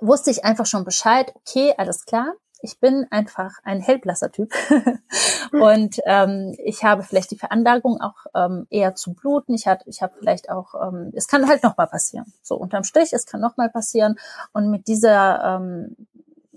[0.00, 2.34] wusste ich einfach schon Bescheid, okay, alles klar
[2.64, 4.50] ich bin einfach ein hellblasser Typ
[5.52, 9.54] und ähm, ich habe vielleicht die Veranlagung auch ähm, eher zu bluten.
[9.54, 12.32] Ich hatte, ich habe vielleicht auch, ähm, es kann halt noch mal passieren.
[12.42, 14.16] So unterm Strich, es kann noch mal passieren.
[14.54, 15.94] Und mit dieser ähm,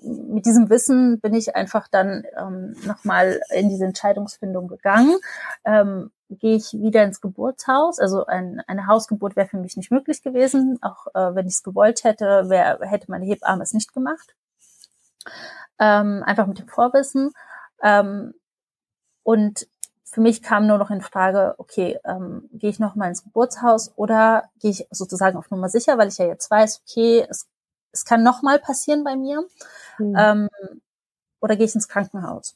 [0.07, 5.17] mit diesem Wissen bin ich einfach dann ähm, nochmal in diese Entscheidungsfindung gegangen.
[5.65, 7.99] Ähm, Gehe ich wieder ins Geburtshaus?
[7.99, 10.77] Also ein, eine Hausgeburt wäre für mich nicht möglich gewesen.
[10.81, 14.35] Auch äh, wenn ich es gewollt hätte, wär, hätte meine Hebamme es nicht gemacht
[15.79, 17.31] ähm, einfach mit dem Vorwissen.
[17.83, 18.33] Ähm,
[19.23, 19.67] und
[20.03, 23.91] für mich kam nur noch in Frage, okay, ähm, gehe ich noch mal ins Geburtshaus
[23.95, 27.47] oder gehe ich sozusagen auf Nummer sicher, weil ich ja jetzt weiß, okay, es,
[27.91, 29.43] es kann noch mal passieren bei mir,
[29.97, 30.15] mhm.
[30.17, 30.49] ähm,
[31.39, 32.55] oder gehe ich ins Krankenhaus?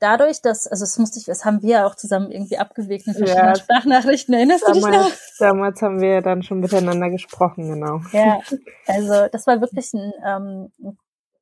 [0.00, 3.54] Dadurch, dass, also das musste ich, das haben wir auch zusammen irgendwie abgewegt in verschiedenen
[3.54, 5.10] ja, Sprachnachrichten, erinnerst damals, du dich noch?
[5.38, 8.00] Damals haben wir dann schon miteinander gesprochen, genau.
[8.12, 8.40] Ja,
[8.86, 10.72] also das war wirklich ein, ähm,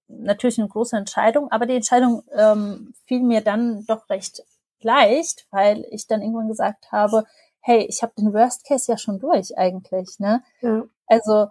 [0.06, 4.44] natürlich eine große Entscheidung, aber die Entscheidung ähm, fiel mir dann doch recht
[4.80, 7.24] leicht, weil ich dann irgendwann gesagt habe,
[7.60, 10.42] hey, ich habe den Worst Case ja schon durch eigentlich, ne?
[10.60, 10.84] Ja.
[11.06, 11.48] Also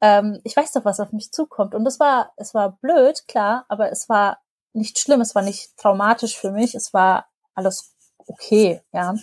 [0.00, 1.74] ähm, ich weiß doch, was auf mich zukommt.
[1.74, 4.38] Und es war, es war blöd, klar, aber es war
[4.72, 7.94] nicht schlimm, es war nicht traumatisch für mich, es war alles
[8.26, 9.14] okay, ja.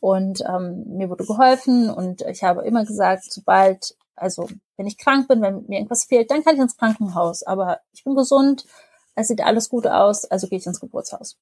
[0.00, 5.28] Und ähm, mir wurde geholfen und ich habe immer gesagt, sobald also wenn ich krank
[5.28, 7.42] bin, wenn mir irgendwas fehlt, dann kann ich ins Krankenhaus.
[7.42, 8.64] Aber ich bin gesund,
[9.14, 11.36] es sieht alles gut aus, also gehe ich ins Geburtshaus.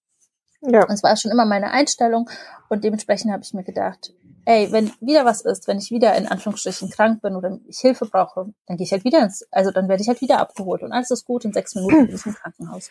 [0.62, 0.84] Ja.
[0.84, 2.28] Und es war schon immer meine Einstellung
[2.68, 4.12] und dementsprechend habe ich mir gedacht,
[4.44, 8.06] ey, wenn wieder was ist, wenn ich wieder in Anführungsstrichen krank bin oder ich Hilfe
[8.06, 10.92] brauche, dann gehe ich halt wieder ins, also dann werde ich halt wieder abgeholt und
[10.92, 12.90] alles ist gut, in sechs Minuten bin ich im Krankenhaus.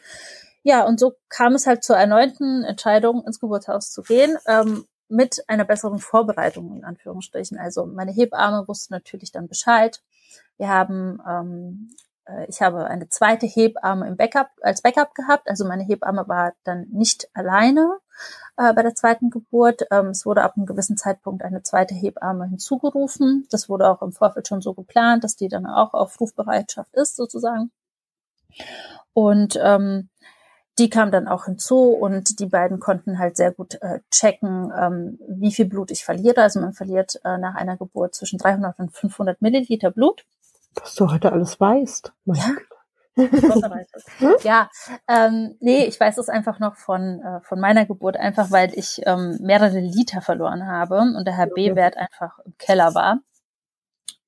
[0.63, 4.37] Ja, und so kam es halt zur erneuten Entscheidung, ins Geburtshaus zu gehen.
[4.45, 7.57] Ähm, mit einer besseren Vorbereitung in Anführungsstrichen.
[7.57, 10.01] Also meine Hebamme wusste natürlich dann Bescheid.
[10.57, 12.08] Wir haben, ähm, äh,
[12.47, 15.49] ich habe eine zweite Hebamme im Backup als Backup gehabt.
[15.49, 17.99] Also meine Hebamme war dann nicht alleine
[18.57, 19.83] äh, bei der zweiten Geburt.
[19.91, 23.47] Ähm, es wurde ab einem gewissen Zeitpunkt eine zweite Hebamme hinzugerufen.
[23.51, 27.15] Das wurde auch im Vorfeld schon so geplant, dass die dann auch auf Rufbereitschaft ist
[27.15, 27.71] sozusagen.
[29.13, 30.09] Und ähm,
[30.79, 35.19] die kam dann auch hinzu und die beiden konnten halt sehr gut äh, checken, ähm,
[35.27, 36.41] wie viel Blut ich verliere.
[36.41, 40.25] Also man verliert äh, nach einer Geburt zwischen 300 und 500 Milliliter Blut.
[40.81, 42.13] Was du heute alles weißt.
[42.25, 42.55] Ja.
[44.43, 44.69] ja,
[45.07, 49.01] ähm, nee, ich weiß es einfach noch von, äh, von meiner Geburt, einfach weil ich
[49.05, 53.19] ähm, mehrere Liter verloren habe und der HB-Wert einfach im Keller war.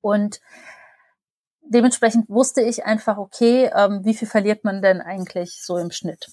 [0.02, 0.40] Und
[1.62, 6.26] dementsprechend wusste ich einfach, okay, ähm, wie viel verliert man denn eigentlich so im Schnitt?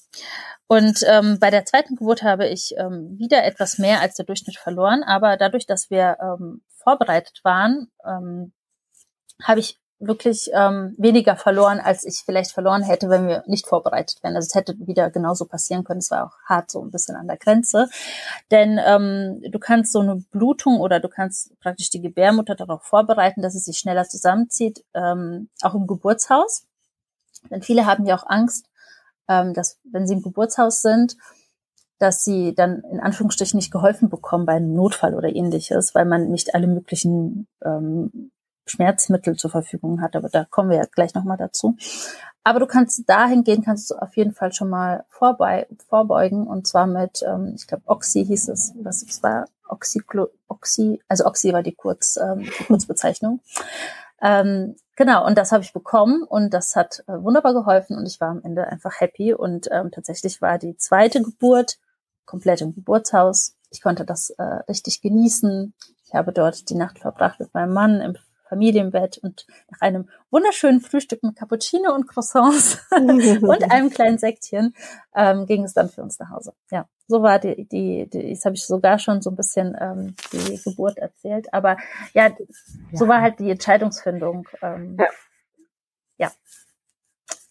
[0.68, 4.58] Und ähm, bei der zweiten Geburt habe ich ähm, wieder etwas mehr als der Durchschnitt
[4.58, 8.54] verloren, aber dadurch, dass wir ähm, vorbereitet waren, ähm,
[9.42, 14.24] habe ich wirklich ähm, weniger verloren, als ich vielleicht verloren hätte, wenn wir nicht vorbereitet
[14.24, 14.36] wären.
[14.36, 16.00] Also es hätte wieder genauso passieren können.
[16.00, 17.90] Es war auch hart so ein bisschen an der Grenze.
[18.50, 23.42] Denn ähm, du kannst so eine Blutung oder du kannst praktisch die Gebärmutter darauf vorbereiten,
[23.42, 26.66] dass es sich schneller zusammenzieht, ähm, auch im Geburtshaus.
[27.52, 28.68] Denn viele haben ja auch Angst,
[29.28, 31.18] ähm, dass wenn sie im Geburtshaus sind,
[32.00, 36.30] dass sie dann in Anführungsstrichen nicht geholfen bekommen bei einem Notfall oder ähnliches, weil man
[36.30, 38.32] nicht alle möglichen ähm,
[38.70, 41.76] Schmerzmittel zur Verfügung hat, aber da kommen wir ja gleich nochmal dazu.
[42.44, 46.88] Aber du kannst dahingehend kannst du auf jeden Fall schon mal vorbei, vorbeugen und zwar
[46.88, 51.64] mit, ähm, ich glaube, Oxy hieß es, was es war, Oxyclo, Oxy, also Oxy war
[51.64, 53.42] die, Kurz, ähm, die Kurzbezeichnung.
[54.22, 58.20] Ähm, genau, und das habe ich bekommen und das hat äh, wunderbar geholfen und ich
[58.20, 61.78] war am Ende einfach happy und ähm, tatsächlich war die zweite Geburt
[62.26, 63.56] komplett im Geburtshaus.
[63.70, 65.74] Ich konnte das äh, richtig genießen.
[66.06, 68.16] Ich habe dort die Nacht verbracht mit meinem Mann im
[68.50, 74.76] Familienbett und nach einem wunderschönen Frühstück mit Cappuccino und Croissants und einem kleinen Sektchen
[75.16, 76.54] ähm, ging es dann für uns nach Hause.
[76.72, 80.16] Ja, so war die, die, die jetzt habe ich sogar schon so ein bisschen ähm,
[80.34, 81.78] die Geburt erzählt, aber
[82.14, 82.32] ja,
[82.94, 84.48] so war halt die Entscheidungsfindung.
[84.62, 85.08] Ähm, ja.
[86.18, 86.32] ja,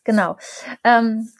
[0.04, 0.36] genau.
[0.84, 1.30] Ähm,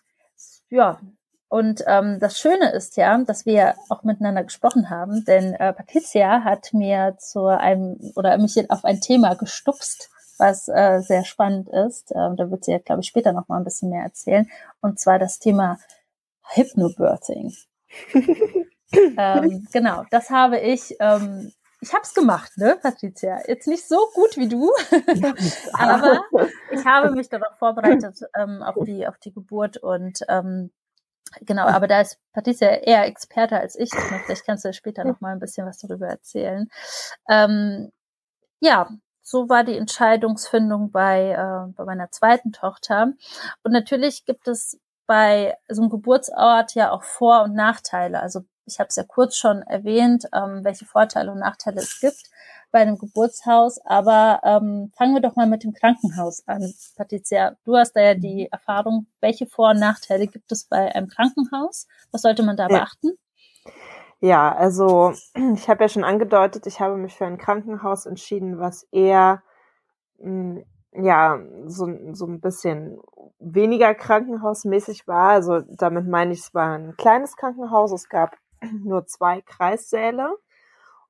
[0.71, 1.01] ja,
[1.49, 6.45] und ähm, das Schöne ist ja, dass wir auch miteinander gesprochen haben, denn äh, Patricia
[6.45, 12.13] hat mir zu einem oder mich auf ein Thema gestupst, was äh, sehr spannend ist.
[12.15, 14.49] Ähm, da wird sie ja, glaube ich, später noch mal ein bisschen mehr erzählen.
[14.83, 15.79] Und zwar das Thema
[16.51, 17.55] Hypnobirthing.
[19.17, 23.41] ähm, genau, das habe ich ähm, ich habe es gemacht, ne, Patricia?
[23.47, 24.71] Jetzt nicht so gut wie du,
[25.73, 26.25] aber
[26.73, 30.71] ich habe mich darauf vorbereitet ähm, auf die auf die Geburt und ähm,
[31.43, 31.67] genau.
[31.67, 33.91] Aber da ist Patricia eher Experte als ich.
[33.91, 36.69] Vielleicht kannst du später noch mal ein bisschen was darüber erzählen.
[37.29, 37.91] Ähm,
[38.61, 38.89] ja,
[39.23, 43.13] so war die Entscheidungsfindung bei, äh, bei meiner zweiten Tochter.
[43.63, 48.21] Und natürlich gibt es bei so einem Geburtsort ja auch Vor- und Nachteile.
[48.21, 52.23] Also ich habe es ja kurz schon erwähnt, ähm, welche Vorteile und Nachteile es gibt
[52.71, 53.79] bei einem Geburtshaus.
[53.85, 56.73] Aber ähm, fangen wir doch mal mit dem Krankenhaus an.
[56.97, 58.49] Patricia, du hast da ja die mhm.
[58.53, 59.07] Erfahrung.
[59.21, 61.87] Welche Vor- und Nachteile gibt es bei einem Krankenhaus?
[62.13, 63.13] Was sollte man da beachten?
[64.21, 65.13] Ja, also
[65.55, 69.43] ich habe ja schon angedeutet, ich habe mich für ein Krankenhaus entschieden, was eher
[70.19, 72.99] mh, hm, ja so, so ein bisschen
[73.39, 75.31] weniger krankenhausmäßig war.
[75.31, 77.93] Also damit meine ich, es war ein kleines Krankenhaus.
[77.93, 78.37] Es gab
[78.85, 80.37] nur zwei Kreissäle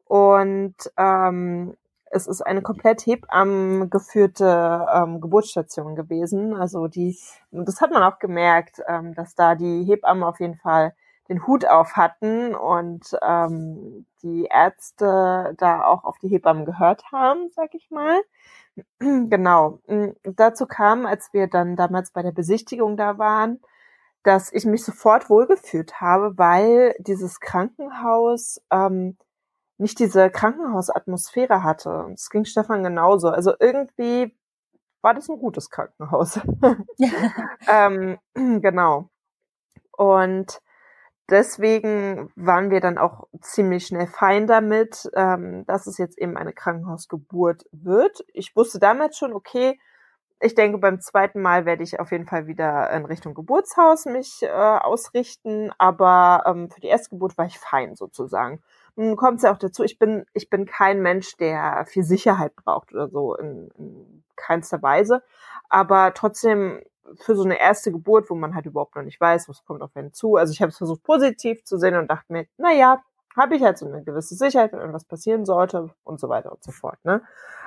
[0.08, 1.76] und ähm,
[2.10, 6.54] es ist eine komplett Hebammen geführte ähm, Geburtsstation gewesen.
[6.54, 7.18] Also die,
[7.50, 10.94] das hat man auch gemerkt, ähm, dass da die Hebammen auf jeden Fall
[11.28, 17.50] den Hut auf hatten und ähm, die Ärzte da auch auf die Hebammen gehört haben,
[17.50, 18.18] sag ich mal.
[18.98, 19.80] genau.
[19.86, 23.60] Mm, dazu kam, als wir dann damals bei der Besichtigung da waren,
[24.22, 29.16] dass ich mich sofort wohlgefühlt habe, weil dieses Krankenhaus ähm,
[29.78, 32.04] nicht diese Krankenhausatmosphäre hatte.
[32.04, 33.28] Und es ging Stefan genauso.
[33.28, 34.36] Also irgendwie
[35.00, 36.40] war das ein gutes Krankenhaus.
[37.72, 39.08] ähm, genau.
[39.96, 40.60] Und
[41.30, 46.52] deswegen waren wir dann auch ziemlich schnell fein damit, ähm, dass es jetzt eben eine
[46.52, 48.24] Krankenhausgeburt wird.
[48.32, 49.78] Ich wusste damals schon, okay,
[50.40, 54.42] ich denke, beim zweiten Mal werde ich auf jeden Fall wieder in Richtung Geburtshaus mich
[54.42, 58.62] äh, ausrichten, aber ähm, für die erste Geburt war ich fein sozusagen.
[58.98, 62.56] Nun kommt es ja auch dazu, ich bin, ich bin kein Mensch, der viel Sicherheit
[62.56, 65.22] braucht oder so, in, in keinster Weise.
[65.68, 66.82] Aber trotzdem
[67.14, 69.96] für so eine erste Geburt, wo man halt überhaupt noch nicht weiß, was kommt auf
[69.96, 70.34] einen zu.
[70.34, 73.00] Also ich habe es versucht positiv zu sehen und dachte mir, na ja,
[73.36, 76.64] habe ich halt so eine gewisse Sicherheit, wenn irgendwas passieren sollte und so weiter und
[76.64, 76.98] so fort.
[77.04, 77.22] Ne?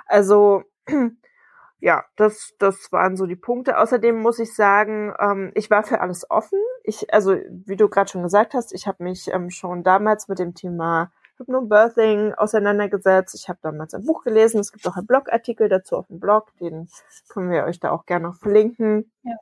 [0.08, 0.63] Also
[1.80, 3.78] ja, das, das waren so die Punkte.
[3.78, 6.60] Außerdem muss ich sagen, ähm, ich war für alles offen.
[6.84, 10.38] Ich, also wie du gerade schon gesagt hast, ich habe mich ähm, schon damals mit
[10.38, 13.36] dem Thema Hypnobirthing auseinandergesetzt.
[13.36, 14.60] Ich habe damals ein Buch gelesen.
[14.60, 16.51] Es gibt auch einen Blogartikel dazu auf dem Blog.
[16.60, 16.89] Den
[17.30, 19.12] können wir euch da auch gerne noch verlinken.
[19.23, 19.36] Ja.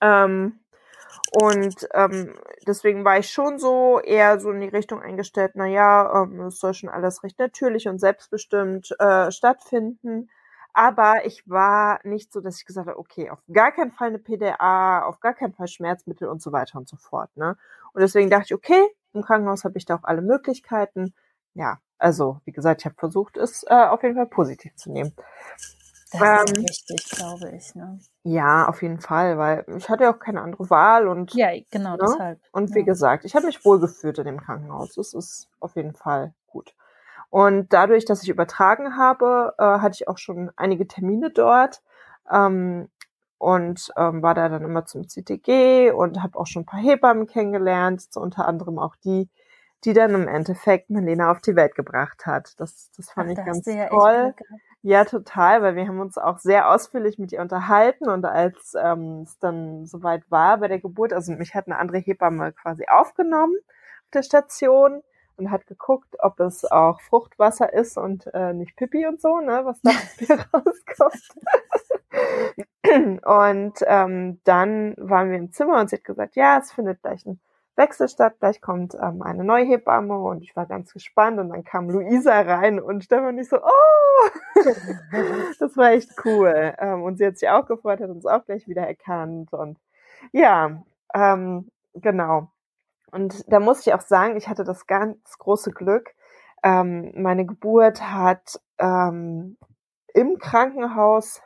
[0.00, 0.60] Ähm,
[1.32, 2.34] und ähm,
[2.66, 6.60] deswegen war ich schon so eher so in die Richtung eingestellt, na ja, ähm, es
[6.60, 10.30] soll schon alles recht natürlich und selbstbestimmt äh, stattfinden.
[10.74, 14.18] Aber ich war nicht so, dass ich gesagt habe, okay, auf gar keinen Fall eine
[14.18, 17.30] PDA, auf gar keinen Fall Schmerzmittel und so weiter und so fort.
[17.36, 17.56] Ne?
[17.92, 18.82] Und deswegen dachte ich, okay,
[19.12, 21.14] im Krankenhaus habe ich da auch alle Möglichkeiten.
[21.54, 25.12] Ja, also wie gesagt, ich habe versucht, es äh, auf jeden Fall positiv zu nehmen.
[26.10, 27.74] Das ähm, ist wichtig, glaube ich.
[27.76, 28.00] Ne?
[28.24, 31.92] Ja, auf jeden Fall, weil ich hatte ja auch keine andere Wahl und ja, genau
[31.92, 31.98] ne?
[32.02, 32.40] deshalb.
[32.50, 32.84] Und wie ja.
[32.84, 34.94] gesagt, ich habe mich wohlgefühlt in dem Krankenhaus.
[34.94, 36.74] Das ist auf jeden Fall gut.
[37.34, 41.82] Und dadurch, dass ich übertragen habe, äh, hatte ich auch schon einige Termine dort.
[42.30, 42.88] Ähm,
[43.38, 47.26] und ähm, war da dann immer zum CTG und habe auch schon ein paar Hebammen
[47.26, 49.28] kennengelernt, so unter anderem auch die,
[49.82, 52.54] die dann im Endeffekt Marlene auf die Welt gebracht hat.
[52.60, 54.32] Das, das fand Ach, ich ganz ja toll.
[54.82, 59.22] Ja, total, weil wir haben uns auch sehr ausführlich mit ihr unterhalten und als ähm,
[59.22, 63.56] es dann soweit war bei der Geburt, also mich hat eine andere Hebamme quasi aufgenommen
[63.56, 65.02] auf der Station
[65.36, 69.62] und hat geguckt, ob es auch Fruchtwasser ist und äh, nicht Pipi und so, ne,
[69.64, 69.90] was da
[70.52, 71.28] rauskommt.
[73.24, 77.26] und ähm, dann waren wir im Zimmer und sie hat gesagt, ja, es findet gleich
[77.26, 77.40] ein
[77.76, 81.64] Wechsel statt, gleich kommt ähm, eine neue Hebamme und ich war ganz gespannt und dann
[81.64, 84.28] kam Luisa rein und Stefan nicht so, oh,
[85.58, 86.74] das war echt cool.
[86.78, 89.78] Ähm, und sie hat sich auch gefreut, hat uns auch gleich wieder erkannt und
[90.32, 90.82] ja,
[91.14, 92.50] ähm, genau.
[93.14, 96.14] Und da muss ich auch sagen, ich hatte das ganz große Glück.
[96.64, 99.56] Ähm, meine Geburt hat ähm,
[100.12, 101.40] im Krankenhaus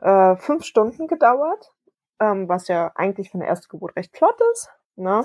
[0.00, 1.72] äh, fünf Stunden gedauert,
[2.18, 4.68] ähm, was ja eigentlich für eine erste Geburt recht flott ist.
[4.96, 5.24] Ne?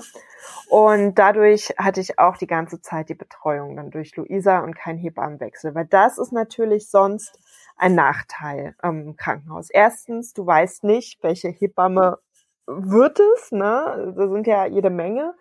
[0.70, 4.96] Und dadurch hatte ich auch die ganze Zeit die Betreuung dann durch Luisa und kein
[4.96, 7.40] Hebammenwechsel, weil das ist natürlich sonst
[7.76, 9.68] ein Nachteil im Krankenhaus.
[9.70, 12.18] Erstens, du weißt nicht, welche Hebamme
[12.66, 14.14] wird es, ne?
[14.16, 15.34] Da sind ja jede Menge.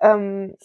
[0.00, 0.56] Ähm,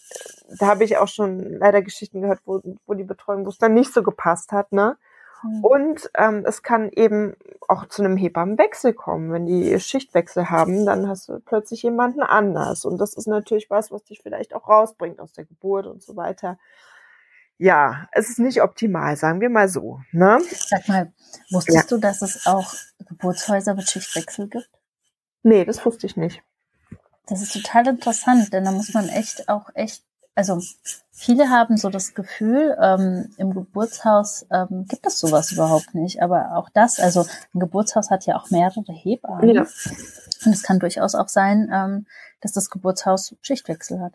[0.59, 3.73] da habe ich auch schon leider Geschichten gehört, wo, wo die Betreuung, wo es dann
[3.73, 4.97] nicht so gepasst hat, ne?
[5.43, 5.63] Mhm.
[5.63, 7.35] Und ähm, es kann eben
[7.67, 9.31] auch zu einem Hebammenwechsel kommen.
[9.31, 12.85] Wenn die Schichtwechsel haben, dann hast du plötzlich jemanden anders.
[12.85, 16.15] Und das ist natürlich was, was dich vielleicht auch rausbringt aus der Geburt und so
[16.15, 16.57] weiter.
[17.57, 19.99] ja, es ist nicht optimal, sagen wir mal so.
[20.11, 20.39] Ne?
[20.51, 21.13] Sag mal,
[21.51, 21.97] wusstest ja.
[21.97, 22.73] du, dass es auch
[23.07, 24.69] Geburtshäuser mit Schichtwechsel gibt?
[25.43, 26.43] Nee, das wusste ich nicht.
[27.27, 30.03] Das ist total interessant, denn da muss man echt auch echt,
[30.35, 30.61] also
[31.11, 36.21] viele haben so das Gefühl, ähm, im Geburtshaus ähm, gibt es sowas überhaupt nicht.
[36.21, 39.49] Aber auch das, also ein Geburtshaus hat ja auch mehrere Hebammen.
[39.49, 39.61] Ja.
[40.45, 42.05] Und es kann durchaus auch sein, ähm,
[42.41, 44.13] dass das Geburtshaus Schichtwechsel hat.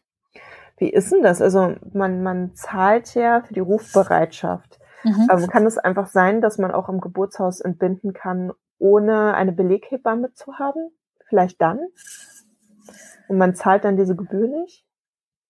[0.78, 1.42] Wie ist denn das?
[1.42, 4.78] Also man, man zahlt ja für die Rufbereitschaft.
[5.04, 5.28] Mhm.
[5.30, 10.32] Ähm, kann es einfach sein, dass man auch im Geburtshaus entbinden kann, ohne eine Beleghebamme
[10.34, 10.90] zu haben?
[11.28, 11.80] Vielleicht dann?
[13.28, 14.84] Und man zahlt dann diese Gebühr nicht?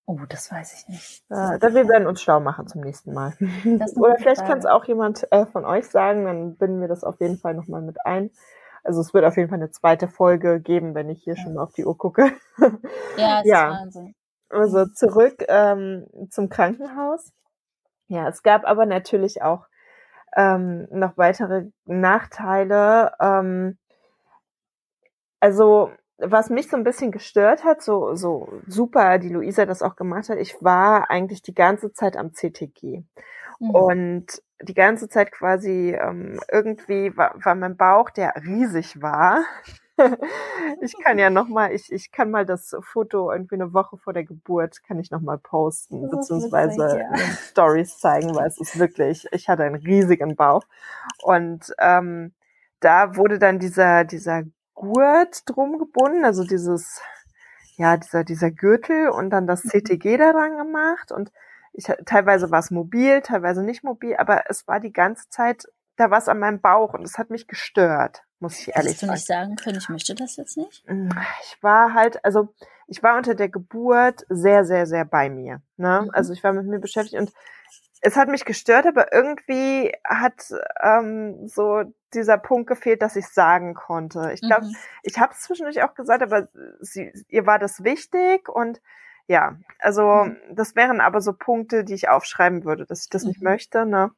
[0.07, 1.25] Oh, das weiß ich nicht.
[1.31, 3.35] Ja, da wir werden uns schlau machen zum nächsten Mal.
[3.97, 7.21] Oder vielleicht kann es auch jemand äh, von euch sagen, dann binden wir das auf
[7.21, 8.31] jeden Fall nochmal mit ein.
[8.85, 11.43] Also es wird auf jeden Fall eine zweite Folge geben, wenn ich hier ja.
[11.43, 12.33] schon mal auf die Uhr gucke.
[13.17, 13.69] Ja, das ja.
[13.69, 14.15] ist Wahnsinn.
[14.49, 17.33] Also zurück ähm, zum Krankenhaus.
[18.09, 19.67] Ja, es gab aber natürlich auch
[20.37, 23.13] ähm, noch weitere Nachteile.
[23.21, 23.79] Ähm,
[25.41, 29.97] also was mich so ein bisschen gestört hat, so, so super, die Luisa das auch
[29.97, 33.03] gemacht hat, ich war eigentlich die ganze Zeit am CTG.
[33.59, 33.71] Mhm.
[33.71, 39.45] Und die ganze Zeit quasi ähm, irgendwie war, war mein Bauch, der riesig war.
[40.81, 44.13] ich kann ja noch mal, ich, ich kann mal das Foto irgendwie eine Woche vor
[44.13, 47.17] der Geburt kann ich noch mal posten beziehungsweise ja.
[47.51, 50.65] Stories zeigen, weil es ist wirklich, ich hatte einen riesigen Bauch
[51.23, 52.33] und ähm,
[52.81, 54.45] da wurde dann dieser dieser
[54.75, 57.01] Gurt drum gebunden, also dieses,
[57.77, 59.71] ja, dieser, dieser Gürtel und dann das mhm.
[59.71, 61.31] CTG daran gemacht und
[61.73, 65.65] ich, teilweise war es mobil, teilweise nicht mobil, aber es war die ganze Zeit,
[65.97, 69.11] da war es an meinem Bauch und es hat mich gestört, muss ich ehrlich sagen.
[69.11, 70.85] du nicht sagen können, ich möchte das jetzt nicht?
[70.87, 71.11] Hm,
[71.43, 72.55] ich war halt, also
[72.87, 75.63] ich war unter der Geburt sehr, sehr, sehr bei mir.
[75.77, 76.03] Ne?
[76.05, 76.11] Mhm.
[76.13, 77.33] Also ich war mit mir beschäftigt und
[78.03, 83.75] es hat mich gestört, aber irgendwie hat ähm, so dieser Punkt gefehlt, dass ich sagen
[83.75, 84.33] konnte.
[84.35, 84.77] Ich glaube, mhm.
[85.05, 86.49] ich habe es zwischendurch auch gesagt, aber
[86.81, 88.83] sie, ihr war das wichtig und
[89.29, 90.37] ja, also mhm.
[90.51, 93.29] das wären aber so Punkte, die ich aufschreiben würde, dass ich das mhm.
[93.29, 93.87] nicht möchte.
[93.87, 94.11] Ne?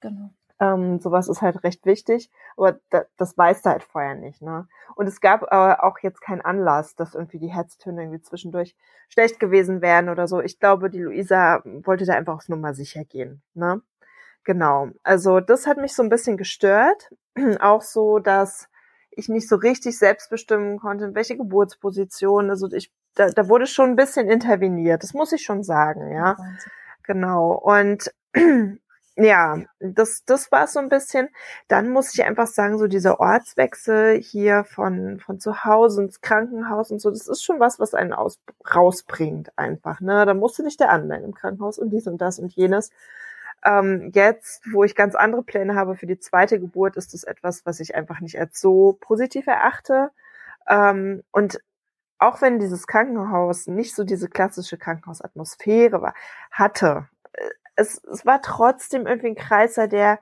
[0.00, 0.30] Genau.
[0.60, 4.42] Ähm, sowas ist halt recht wichtig, aber da, das weißt du halt vorher nicht.
[4.42, 4.68] Ne?
[4.94, 8.76] Und es gab aber auch jetzt keinen Anlass, dass irgendwie die Herztöne irgendwie zwischendurch
[9.08, 10.40] schlecht gewesen wären oder so.
[10.42, 13.42] Ich glaube, die Luisa wollte da einfach auf Nummer sicher gehen.
[13.54, 13.80] Ne?
[14.44, 14.88] Genau.
[15.02, 17.10] Also das hat mich so ein bisschen gestört.
[17.60, 18.68] auch so, dass
[19.10, 22.50] ich nicht so richtig selbst bestimmen konnte, in welche Geburtsposition.
[22.50, 25.02] Also ich, da, da wurde schon ein bisschen interveniert.
[25.02, 26.36] Das muss ich schon sagen, ja.
[27.04, 27.52] Genau.
[27.52, 28.12] Und
[29.20, 31.28] ja, das, das war so ein bisschen.
[31.68, 36.90] Dann muss ich einfach sagen, so dieser Ortswechsel hier von, von zu Hause ins Krankenhaus
[36.90, 38.40] und so, das ist schon was, was einen aus,
[38.74, 40.24] rausbringt einfach, ne?
[40.24, 42.90] Da musst du dich da anmelden im Krankenhaus und dies und das und jenes.
[43.64, 47.66] Ähm, jetzt, wo ich ganz andere Pläne habe für die zweite Geburt, ist das etwas,
[47.66, 50.10] was ich einfach nicht als so positiv erachte.
[50.68, 51.60] Ähm, und
[52.18, 56.14] auch wenn dieses Krankenhaus nicht so diese klassische Krankenhausatmosphäre war,
[56.50, 57.08] hatte,
[57.80, 60.18] es, es war trotzdem irgendwie ein Kreiser, der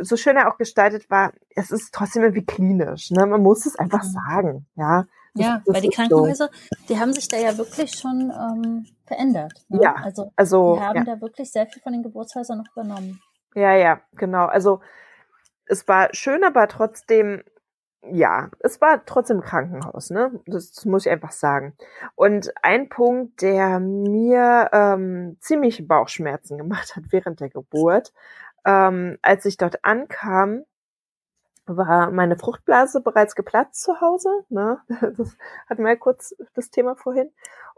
[0.00, 3.10] so schön er auch gestaltet war, es ist trotzdem irgendwie klinisch.
[3.10, 3.26] Ne?
[3.26, 4.08] Man muss es einfach mhm.
[4.08, 5.06] sagen, ja.
[5.34, 6.76] Das, ja, das weil die Krankenhäuser, so.
[6.88, 9.64] die haben sich da ja wirklich schon ähm, verändert.
[9.68, 9.80] Ne?
[9.82, 11.04] Ja, also, also die haben ja.
[11.04, 13.18] da wirklich sehr viel von den Geburtshäusern noch übernommen.
[13.54, 14.44] Ja, ja, genau.
[14.44, 14.80] Also
[15.66, 17.42] es war schön, aber trotzdem
[18.10, 20.40] ja, es war trotzdem Krankenhaus, ne?
[20.46, 21.74] Das, muss ich einfach sagen.
[22.16, 28.12] Und ein Punkt, der mir ähm, ziemlich Bauchschmerzen gemacht hat während der Geburt,
[28.64, 30.64] ähm, als ich dort ankam,
[31.66, 34.28] war meine Fruchtblase bereits geplatzt zu Hause.
[34.48, 34.78] Ne?
[35.16, 35.36] Das
[35.68, 37.30] hatten wir ja kurz das Thema vorhin.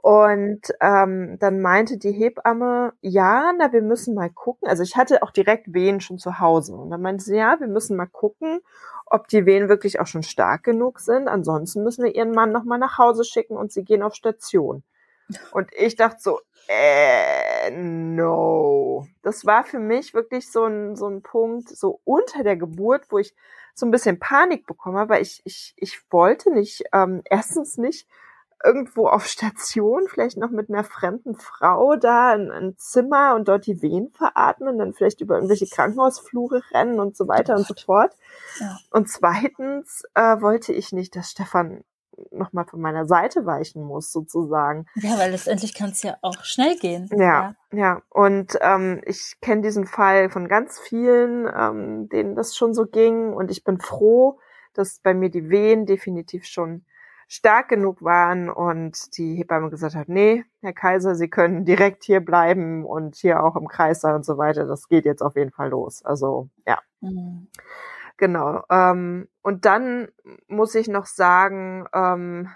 [0.04, 4.68] Und ähm, dann meinte die Hebamme, ja, na, wir müssen mal gucken.
[4.68, 6.74] Also ich hatte auch direkt Wehen schon zu Hause.
[6.74, 8.60] Und dann meinte sie, ja, wir müssen mal gucken,
[9.06, 11.26] ob die Wehen wirklich auch schon stark genug sind.
[11.26, 14.82] Ansonsten müssen wir ihren Mann nochmal nach Hause schicken und sie gehen auf Station.
[15.52, 19.06] Und ich dachte so, äh, no.
[19.22, 23.18] Das war für mich wirklich so ein, so ein Punkt, so unter der Geburt, wo
[23.18, 23.34] ich
[23.74, 28.06] so ein bisschen Panik bekomme, weil ich, ich, ich wollte nicht, ähm, erstens nicht
[28.64, 33.66] irgendwo auf Station, vielleicht noch mit einer fremden Frau da in ein Zimmer und dort
[33.66, 38.16] die Wehen veratmen, dann vielleicht über irgendwelche Krankenhausflure rennen und so weiter und so fort.
[38.60, 38.78] Ja.
[38.90, 41.84] Und zweitens äh, wollte ich nicht, dass Stefan
[42.30, 44.86] nochmal von meiner Seite weichen muss, sozusagen.
[44.96, 47.08] Ja, weil letztendlich kann es ja auch schnell gehen.
[47.12, 47.54] Ja, ja.
[47.72, 48.02] ja.
[48.10, 53.32] Und ähm, ich kenne diesen Fall von ganz vielen, ähm, denen das schon so ging.
[53.32, 54.38] Und ich bin froh,
[54.74, 56.84] dass bei mir die Wehen definitiv schon
[57.26, 62.20] stark genug waren und die Hebamme gesagt hat, nee, Herr Kaiser, Sie können direkt hier
[62.20, 64.66] bleiben und hier auch im Kreis sein und so weiter.
[64.66, 66.04] Das geht jetzt auf jeden Fall los.
[66.04, 66.78] Also ja.
[67.00, 67.48] Mhm.
[68.16, 68.62] Genau.
[68.70, 70.08] Ähm, und dann
[70.46, 72.48] muss ich noch sagen, ähm,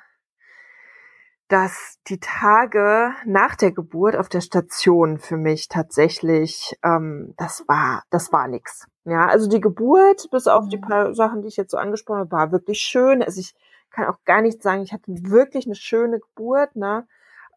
[1.48, 8.04] dass die Tage nach der Geburt auf der Station für mich tatsächlich, ähm, das war,
[8.10, 8.86] das war nix.
[9.04, 10.82] Ja, also die Geburt, bis auf die mhm.
[10.82, 13.22] paar Sachen, die ich jetzt so angesprochen habe, war wirklich schön.
[13.22, 13.54] Also ich
[13.90, 17.08] kann auch gar nicht sagen, ich hatte wirklich eine schöne Geburt, ne?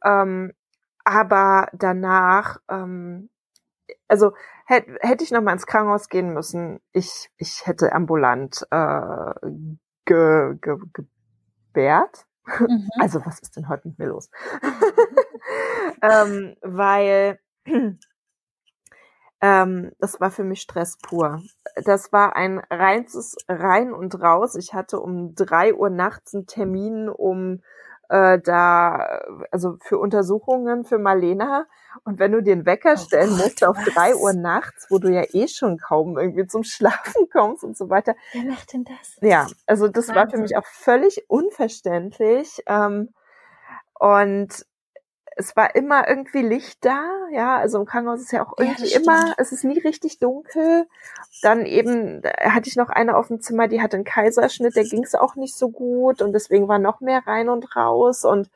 [0.04, 0.54] Ähm,
[1.04, 3.30] aber danach, ähm,
[4.08, 4.34] also
[4.66, 9.34] hätte hätte ich noch mal ins Krankenhaus gehen müssen, ich ich hätte ambulant äh,
[10.06, 12.26] ge, ge, gebärt.
[12.60, 12.90] Mhm.
[13.00, 14.30] Also was ist denn heute mit mir los?
[16.02, 17.40] ähm, weil
[19.42, 21.42] ähm, das war für mich Stress pur.
[21.86, 24.56] Das war ein reines Rein und Raus.
[24.56, 27.62] Ich hatte um drei Uhr nachts einen Termin, um
[28.12, 31.66] äh, da, also für Untersuchungen für Marlena.
[32.04, 33.86] Und wenn du den Wecker oh stellen Gott, musst auf was?
[33.86, 37.90] drei Uhr nachts, wo du ja eh schon kaum irgendwie zum Schlafen kommst und so
[37.90, 38.16] weiter.
[38.34, 39.18] Wer macht denn das?
[39.22, 40.16] Ja, also das Wahnsinn.
[40.16, 42.62] war für mich auch völlig unverständlich.
[42.68, 43.14] Ähm,
[43.98, 44.66] und
[45.36, 49.00] es war immer irgendwie Licht da, ja, also im Krankenhaus ist ja auch irgendwie ja,
[49.00, 50.88] immer, es ist nie richtig dunkel.
[51.42, 55.04] Dann eben hatte ich noch eine auf dem Zimmer, die hatte einen Kaiserschnitt, der ging
[55.04, 58.50] es auch nicht so gut und deswegen war noch mehr rein und raus und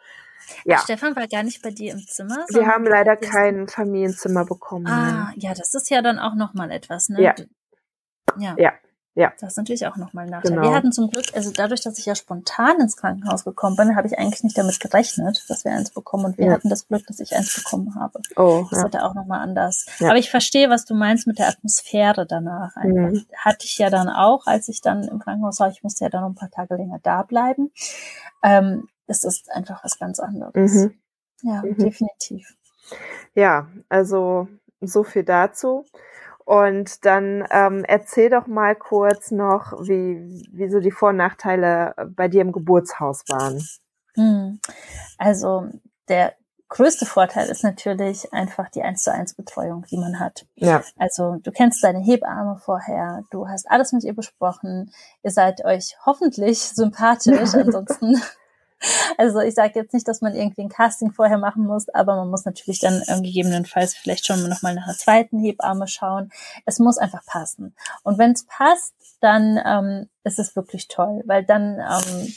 [0.63, 0.77] ja.
[0.77, 2.45] Stefan war gar nicht bei dir im Zimmer.
[2.49, 4.85] Wir haben leider kein Familienzimmer bekommen.
[4.85, 7.21] Ah, ja, das ist ja dann auch nochmal etwas, ne?
[7.21, 7.35] Ja.
[8.37, 8.55] Ja.
[8.57, 8.73] ja.
[9.15, 9.31] Ja.
[9.39, 10.51] Das ist natürlich auch nochmal ein Nachteil.
[10.51, 10.63] Genau.
[10.63, 14.07] Wir hatten zum Glück, also dadurch, dass ich ja spontan ins Krankenhaus gekommen bin, habe
[14.07, 16.25] ich eigentlich nicht damit gerechnet, dass wir eins bekommen.
[16.25, 16.51] Und wir ja.
[16.51, 18.19] hatten das Glück, dass ich eins bekommen habe.
[18.35, 18.85] Oh, das ja.
[18.85, 19.85] hätte auch nochmal anders.
[19.99, 20.09] Ja.
[20.09, 22.75] Aber ich verstehe, was du meinst mit der Atmosphäre danach.
[22.75, 23.25] Mhm.
[23.37, 25.69] Hatte ich ja dann auch, als ich dann im Krankenhaus war.
[25.69, 27.71] Ich musste ja dann noch ein paar Tage länger da bleiben.
[28.43, 30.73] Ähm, es ist einfach was ganz anderes.
[30.73, 30.93] Mhm.
[31.41, 31.77] Ja, mhm.
[31.77, 32.53] definitiv.
[33.33, 34.49] Ja, also
[34.81, 35.85] so viel dazu.
[36.45, 41.95] Und dann ähm, erzähl doch mal kurz noch, wie, wie so die Vor- und Nachteile
[42.15, 43.67] bei dir im Geburtshaus waren.
[44.13, 44.59] Hm.
[45.17, 45.67] Also
[46.07, 46.35] der
[46.69, 50.45] größte Vorteil ist natürlich einfach die 1 zu 1 Betreuung, die man hat.
[50.55, 50.83] Ja.
[50.97, 54.91] Also du kennst deine Hebamme vorher, du hast alles mit ihr besprochen,
[55.23, 58.21] ihr seid euch hoffentlich sympathisch, ansonsten
[59.17, 62.29] also ich sage jetzt nicht, dass man irgendwie ein Casting vorher machen muss, aber man
[62.29, 66.31] muss natürlich dann ähm, gegebenenfalls vielleicht schon nochmal nach einer zweiten Hebamme schauen.
[66.65, 67.75] Es muss einfach passen.
[68.03, 72.33] Und wenn es passt, dann ähm, ist es wirklich toll, weil dann ähm,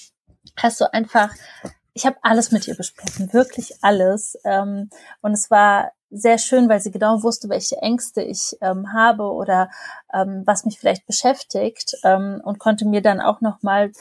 [0.57, 1.35] hast du einfach,
[1.95, 4.39] ich habe alles mit ihr besprochen, wirklich alles.
[4.45, 9.25] Ähm, und es war sehr schön, weil sie genau wusste, welche Ängste ich ähm, habe
[9.25, 9.69] oder
[10.13, 13.93] ähm, was mich vielleicht beschäftigt ähm, und konnte mir dann auch noch mal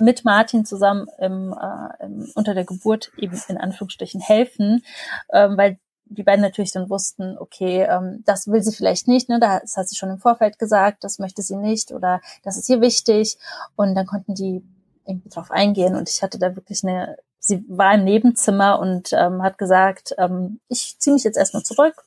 [0.00, 4.84] mit Martin zusammen im, äh, im, unter der Geburt eben in Anführungsstrichen helfen,
[5.32, 9.40] ähm, weil die beiden natürlich dann wussten, okay, ähm, das will sie vielleicht nicht, ne,
[9.40, 12.80] das hat sie schon im Vorfeld gesagt, das möchte sie nicht oder das ist ihr
[12.80, 13.38] wichtig
[13.76, 14.62] und dann konnten die
[15.06, 15.94] irgendwie drauf eingehen.
[15.96, 20.60] Und ich hatte da wirklich eine, sie war im Nebenzimmer und ähm, hat gesagt, ähm,
[20.68, 22.04] ich ziehe mich jetzt erstmal zurück.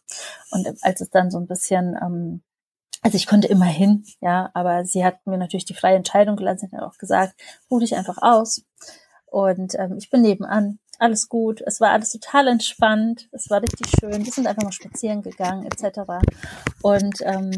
[0.51, 2.41] Und als es dann so ein bisschen ähm,
[3.01, 6.67] also ich konnte immer hin, ja, aber sie hat mir natürlich die freie Entscheidung gelassen,
[6.69, 7.35] sie hat auch gesagt,
[7.69, 8.63] ruh dich einfach aus.
[9.27, 13.91] Und ähm, ich bin nebenan, alles gut, es war alles total entspannt, es war richtig
[13.99, 15.99] schön, wir sind einfach mal spazieren gegangen, etc.
[16.81, 17.51] Und ähm,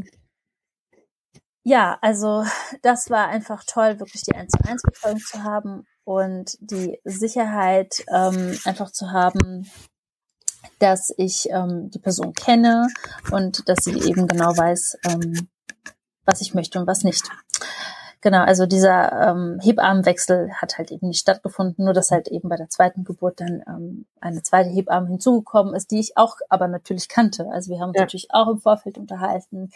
[1.69, 2.43] ja, also
[2.81, 8.03] das war einfach toll, wirklich die 1 zu 1 Betreuung zu haben und die Sicherheit
[8.11, 9.69] ähm, einfach zu haben,
[10.79, 12.87] dass ich ähm, die Person kenne
[13.31, 15.47] und dass sie eben genau weiß, ähm,
[16.25, 17.29] was ich möchte und was nicht.
[18.21, 22.57] Genau, also dieser ähm, Hebammenwechsel hat halt eben nicht stattgefunden, nur dass halt eben bei
[22.57, 27.07] der zweiten Geburt dann ähm, eine zweite Hebamme hinzugekommen ist, die ich auch aber natürlich
[27.07, 27.47] kannte.
[27.49, 28.01] Also wir haben uns ja.
[28.01, 29.69] natürlich auch im Vorfeld unterhalten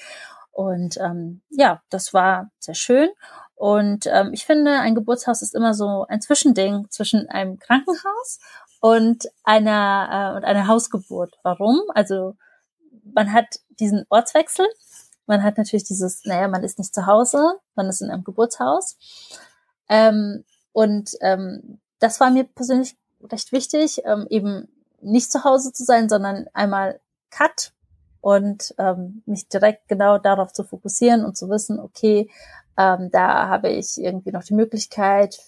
[0.54, 3.10] und ähm, ja, das war sehr schön.
[3.56, 8.40] Und ähm, ich finde, ein Geburtshaus ist immer so ein Zwischending zwischen einem Krankenhaus
[8.80, 11.38] und einer äh, und einer Hausgeburt.
[11.44, 11.82] Warum?
[11.96, 12.36] Also
[13.04, 13.46] man hat
[13.80, 14.68] diesen Ortswechsel,
[15.26, 18.98] man hat natürlich dieses, naja, man ist nicht zu Hause, man ist in einem Geburtshaus.
[19.90, 24.68] Ähm, und ähm, das war mir persönlich recht wichtig, ähm, eben
[25.02, 27.00] nicht zu Hause zu sein, sondern einmal
[27.32, 27.72] Cut
[28.24, 32.30] und ähm, mich direkt genau darauf zu fokussieren und zu wissen, okay,
[32.78, 35.40] ähm, da habe ich irgendwie noch die Möglichkeit,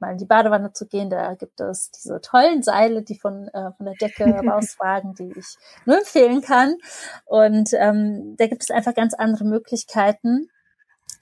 [0.00, 1.10] mal in die Badewanne zu gehen.
[1.10, 5.58] Da gibt es diese tollen Seile, die von, äh, von der Decke rausragen, die ich
[5.84, 6.76] nur empfehlen kann.
[7.26, 10.48] Und ähm, da gibt es einfach ganz andere Möglichkeiten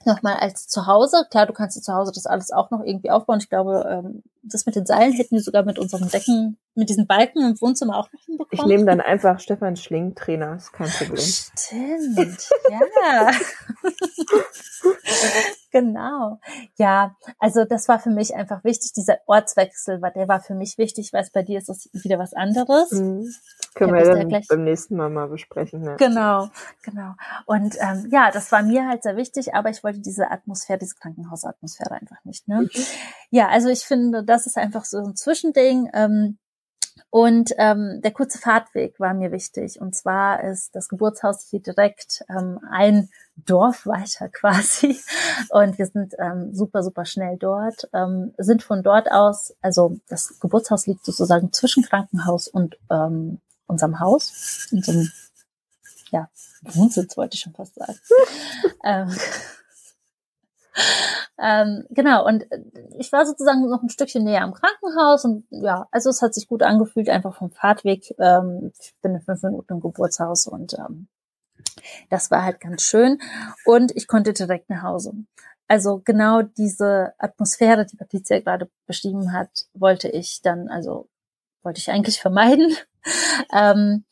[0.05, 1.27] nochmal als zu Hause.
[1.29, 3.39] Klar, du kannst zu Hause das alles auch noch irgendwie aufbauen.
[3.39, 7.07] Ich glaube, ähm, das mit den Seilen hätten wir sogar mit unseren Decken, mit diesen
[7.07, 8.49] Balken im Wohnzimmer auch noch hinbekommen.
[8.51, 11.23] Ich nehme dann einfach Stefan Schling-Trainer, ist kein Problem.
[11.23, 13.31] Stimmt, ja.
[15.71, 16.39] genau.
[16.77, 18.93] Ja, also das war für mich einfach wichtig.
[18.93, 22.33] Dieser Ortswechsel, der war für mich wichtig, weil es bei dir ist das wieder was
[22.33, 22.91] anderes.
[22.91, 23.33] Mhm.
[23.75, 25.81] Können wir dann ja beim nächsten Mal mal besprechen.
[25.81, 25.95] Ne?
[25.97, 26.49] Genau,
[26.83, 27.13] genau.
[27.45, 30.95] Und ähm, ja, das war mir halt sehr wichtig, aber ich wollte diese Atmosphäre, diese
[30.95, 32.47] Krankenhausatmosphäre einfach nicht.
[32.47, 32.61] Ne?
[32.61, 32.69] Mhm.
[33.29, 35.89] Ja, also ich finde, das ist einfach so ein Zwischending.
[35.93, 36.37] Ähm,
[37.09, 39.79] und ähm, der kurze Fahrtweg war mir wichtig.
[39.79, 44.99] Und zwar ist das Geburtshaus hier direkt ähm, ein Dorf weiter quasi.
[45.49, 47.87] Und wir sind ähm, super, super schnell dort.
[47.93, 53.99] Ähm, sind von dort aus, also das Geburtshaus liegt sozusagen zwischen Krankenhaus und ähm, unserem
[53.99, 55.11] Haus, in so einem,
[56.11, 56.29] ja,
[56.61, 57.99] Wohnsitz wollte ich schon fast sagen.
[58.83, 59.15] ähm,
[61.41, 62.61] ähm, genau, und äh,
[62.97, 66.47] ich war sozusagen noch ein Stückchen näher am Krankenhaus und ja, also es hat sich
[66.47, 68.13] gut angefühlt, einfach vom Fahrtweg.
[68.19, 71.07] Ähm, ich bin in fünf Minuten im Geburtshaus und ähm,
[72.09, 73.19] das war halt ganz schön.
[73.65, 75.13] Und ich konnte direkt nach Hause.
[75.67, 81.09] Also genau diese Atmosphäre, die Patricia gerade beschrieben hat, wollte ich dann, also
[81.61, 82.75] wollte ich eigentlich vermeiden.
[83.53, 84.05] ähm,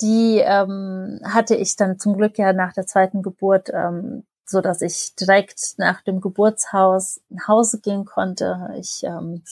[0.00, 4.80] die ähm, hatte ich dann zum Glück ja nach der zweiten Geburt ähm, so dass
[4.80, 8.70] ich direkt nach dem Geburtshaus nach Hause gehen konnte.
[8.78, 9.42] Ich ähm,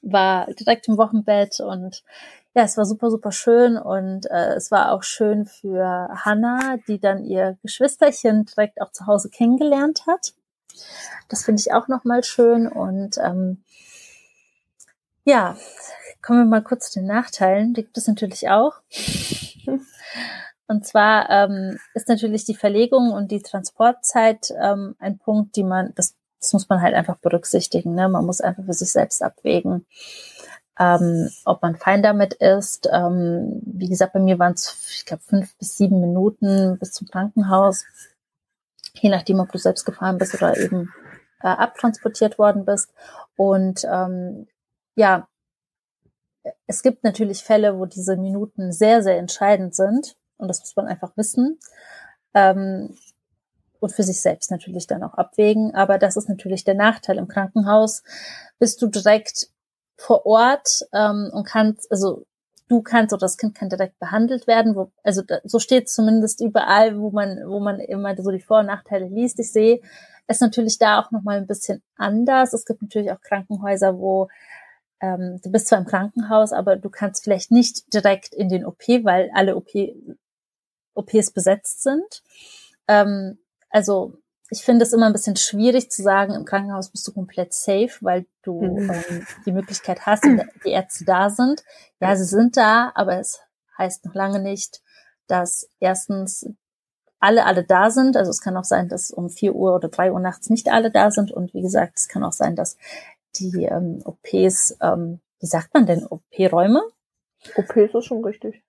[0.00, 2.02] war direkt im Wochenbett und
[2.54, 6.98] ja, es war super, super schön und äh, es war auch schön für Hannah, die
[6.98, 10.34] dann ihr Geschwisterchen direkt auch zu Hause kennengelernt hat.
[11.28, 13.62] Das finde ich auch nochmal schön und ähm,
[15.24, 15.56] ja,
[16.22, 17.74] kommen wir mal kurz zu den Nachteilen.
[17.74, 18.80] Die gibt es natürlich auch.
[20.72, 25.92] Und zwar ähm, ist natürlich die Verlegung und die Transportzeit ähm, ein Punkt, die man,
[25.96, 27.94] das, das muss man halt einfach berücksichtigen.
[27.94, 28.08] Ne?
[28.08, 29.84] Man muss einfach für sich selbst abwägen,
[30.80, 32.88] ähm, ob man fein damit ist.
[32.90, 37.06] Ähm, wie gesagt, bei mir waren es, ich glaube, fünf bis sieben Minuten bis zum
[37.06, 37.84] Krankenhaus,
[38.94, 40.90] je nachdem, ob du selbst gefahren bist oder eben
[41.42, 42.94] äh, abtransportiert worden bist.
[43.36, 44.46] Und ähm,
[44.94, 45.28] ja,
[46.66, 50.16] es gibt natürlich Fälle, wo diese Minuten sehr, sehr entscheidend sind.
[50.42, 51.58] Und das muss man einfach wissen.
[52.34, 52.96] Ähm,
[53.80, 55.74] und für sich selbst natürlich dann auch abwägen.
[55.74, 57.18] Aber das ist natürlich der Nachteil.
[57.18, 58.02] Im Krankenhaus
[58.58, 59.48] bist du direkt
[59.96, 62.24] vor Ort ähm, und kannst, also
[62.68, 64.76] du kannst oder das Kind kann direkt behandelt werden.
[64.76, 68.60] Wo, also da, so steht zumindest überall, wo man, wo man immer so die Vor-
[68.60, 69.38] und Nachteile liest.
[69.40, 69.80] Ich sehe
[70.26, 72.52] es natürlich da auch nochmal ein bisschen anders.
[72.52, 74.28] Es gibt natürlich auch Krankenhäuser, wo
[75.00, 78.82] ähm, du bist zwar im Krankenhaus, aber du kannst vielleicht nicht direkt in den OP,
[79.02, 79.70] weil alle OP
[80.94, 82.22] OPs besetzt sind.
[82.88, 83.38] Ähm,
[83.70, 84.14] also
[84.50, 87.90] ich finde es immer ein bisschen schwierig zu sagen, im Krankenhaus bist du komplett safe,
[88.02, 88.90] weil du mhm.
[88.90, 91.64] ähm, die Möglichkeit hast, und die Ärzte da sind.
[92.00, 93.40] Ja, sie sind da, aber es
[93.78, 94.82] heißt noch lange nicht,
[95.26, 96.46] dass erstens
[97.18, 98.16] alle, alle da sind.
[98.16, 100.90] Also es kann auch sein, dass um vier Uhr oder drei Uhr nachts nicht alle
[100.90, 101.32] da sind.
[101.32, 102.76] Und wie gesagt, es kann auch sein, dass
[103.36, 106.82] die ähm, OPs, ähm, wie sagt man denn, OP-Räume?
[107.56, 108.62] OPs ist schon richtig.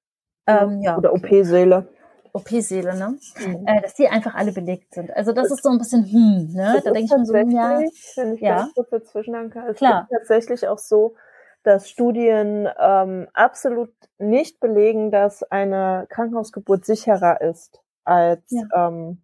[0.47, 0.97] Ähm, ja.
[0.97, 1.89] Oder OP-Säle.
[2.33, 3.17] OP-Seele, ne?
[3.37, 3.67] Mhm.
[3.67, 5.15] Äh, dass die einfach alle belegt sind.
[5.15, 6.81] Also das ist so ein bisschen, hm, ne?
[6.83, 7.79] Da denke ich mir so, ja.
[8.15, 8.69] Wenn ich ja.
[8.73, 10.07] kurz dazwischen es Klar.
[10.09, 11.15] ist tatsächlich auch so,
[11.61, 18.87] dass Studien ähm, absolut nicht belegen, dass eine Krankenhausgeburt sicherer ist als ja.
[18.87, 19.21] ähm,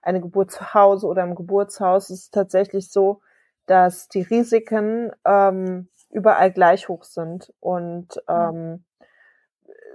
[0.00, 2.10] eine Geburt zu Hause oder im Geburtshaus.
[2.10, 3.20] Es ist tatsächlich so,
[3.66, 8.84] dass die Risiken ähm, überall gleich hoch sind und ähm,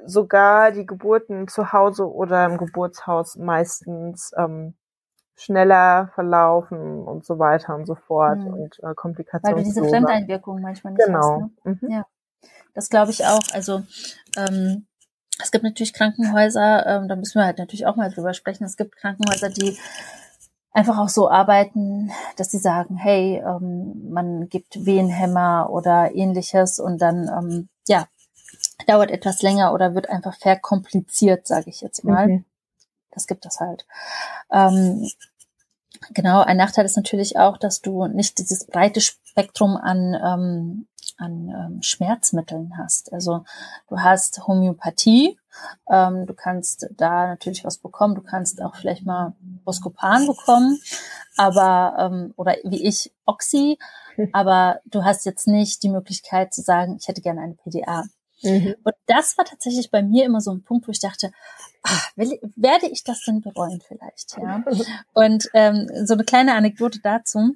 [0.10, 4.74] sogar die Geburten zu Hause oder im Geburtshaus meistens ähm,
[5.36, 8.54] schneller verlaufen und so weiter und so fort mhm.
[8.54, 9.58] und äh, Komplikationen.
[9.58, 11.44] Weil du diese Fremdeinwirkungen manchmal nicht genau.
[11.44, 11.66] hast.
[11.66, 11.80] Ne?
[11.82, 11.92] Mhm.
[11.92, 12.06] Ja,
[12.74, 13.42] das glaube ich auch.
[13.54, 13.84] Also
[14.36, 14.86] ähm,
[15.42, 18.66] es gibt natürlich Krankenhäuser, ähm, da müssen wir halt natürlich auch mal drüber sprechen.
[18.66, 19.78] Es gibt Krankenhäuser, die
[20.72, 27.02] einfach auch so arbeiten, dass sie sagen, hey, ähm, man gibt Wehenhämmer oder ähnliches und
[27.02, 28.08] dann ähm, ja
[28.90, 32.28] dauert etwas länger oder wird einfach verkompliziert, sage ich jetzt mal.
[32.28, 32.46] Mhm.
[33.12, 33.86] Das gibt es halt.
[34.52, 35.08] Ähm,
[36.12, 40.88] genau, ein Nachteil ist natürlich auch, dass du nicht dieses breite Spektrum an, ähm,
[41.18, 43.14] an ähm, Schmerzmitteln hast.
[43.14, 43.44] Also
[43.90, 45.38] du hast Homöopathie,
[45.90, 49.36] ähm, du kannst da natürlich was bekommen, du kannst auch vielleicht mal
[49.66, 50.80] Boskopan bekommen,
[51.38, 53.78] aber ähm, oder wie ich Oxy,
[54.34, 58.06] aber du hast jetzt nicht die Möglichkeit zu sagen, ich hätte gerne eine PDA.
[58.42, 58.76] Mhm.
[58.84, 61.32] Und das war tatsächlich bei mir immer so ein Punkt, wo ich dachte,
[61.84, 64.38] ach, will, werde ich das denn bereuen vielleicht?
[64.38, 64.64] Ja.
[65.14, 67.56] Und ähm, so eine kleine Anekdote dazu.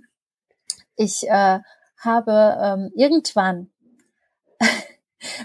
[0.96, 1.60] Ich äh,
[1.98, 3.72] habe ähm, irgendwann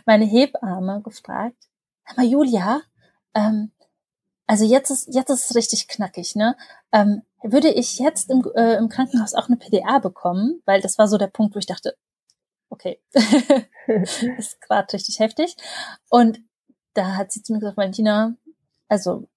[0.07, 1.68] meine Hebamme gefragt,
[2.05, 2.80] aber Julia,
[3.34, 3.70] ähm,
[4.47, 6.57] also jetzt ist jetzt ist es richtig knackig, ne?
[6.91, 10.62] Ähm, würde ich jetzt im, äh, im Krankenhaus auch eine PDA bekommen?
[10.64, 11.97] Weil das war so der Punkt, wo ich dachte,
[12.71, 13.01] okay,
[14.39, 15.57] ist gerade richtig heftig.
[16.09, 16.41] Und
[16.95, 18.35] da hat sie zu mir gesagt, Valentina,
[18.89, 19.29] also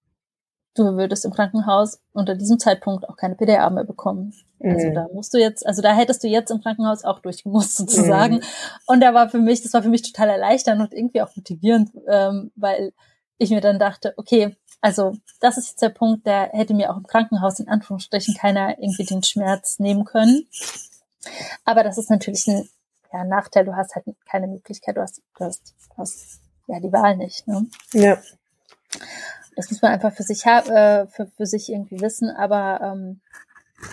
[0.75, 4.33] du würdest im Krankenhaus unter diesem Zeitpunkt auch keine PDA mehr bekommen.
[4.59, 4.73] Also mhm.
[4.73, 8.35] Also da musst du jetzt, also da hättest du jetzt im Krankenhaus auch durchgemusst sozusagen.
[8.35, 8.43] Mhm.
[8.87, 11.91] Und da war für mich, das war für mich total erleichternd und irgendwie auch motivierend,
[12.07, 12.93] ähm, weil
[13.37, 16.97] ich mir dann dachte, okay, also das ist jetzt der Punkt, der hätte mir auch
[16.97, 20.47] im Krankenhaus in Anführungsstrichen keiner irgendwie den Schmerz nehmen können.
[21.65, 22.67] Aber das ist natürlich ein
[23.13, 26.91] ja, Nachteil, du hast halt keine Möglichkeit, du hast, du hast, du hast ja die
[26.91, 27.47] Wahl nicht.
[27.47, 27.67] Ne?
[27.93, 28.17] Ja.
[29.55, 33.21] Das muss man einfach für sich äh, für, für sich irgendwie wissen, aber ähm,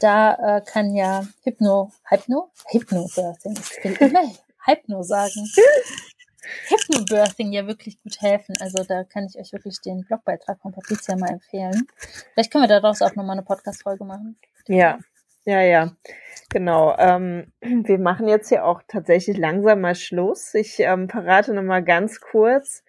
[0.01, 4.31] da äh, kann ja Hypno, Hypno, Hypnobirthing, ich will immer
[4.65, 5.49] Hypno sagen.
[6.69, 8.55] Hypnobirthing ja wirklich gut helfen.
[8.61, 11.87] Also da kann ich euch wirklich den Blogbeitrag von Patricia mal empfehlen.
[12.33, 14.39] Vielleicht können wir daraus auch nochmal eine Podcast-Folge machen.
[14.67, 14.99] Ja,
[15.49, 15.97] ja, ja.
[16.51, 16.95] Genau.
[16.99, 20.55] Ähm, wir machen jetzt hier auch tatsächlich langsam mal Schluss.
[20.55, 22.85] Ich ähm, verrate nochmal ganz kurz,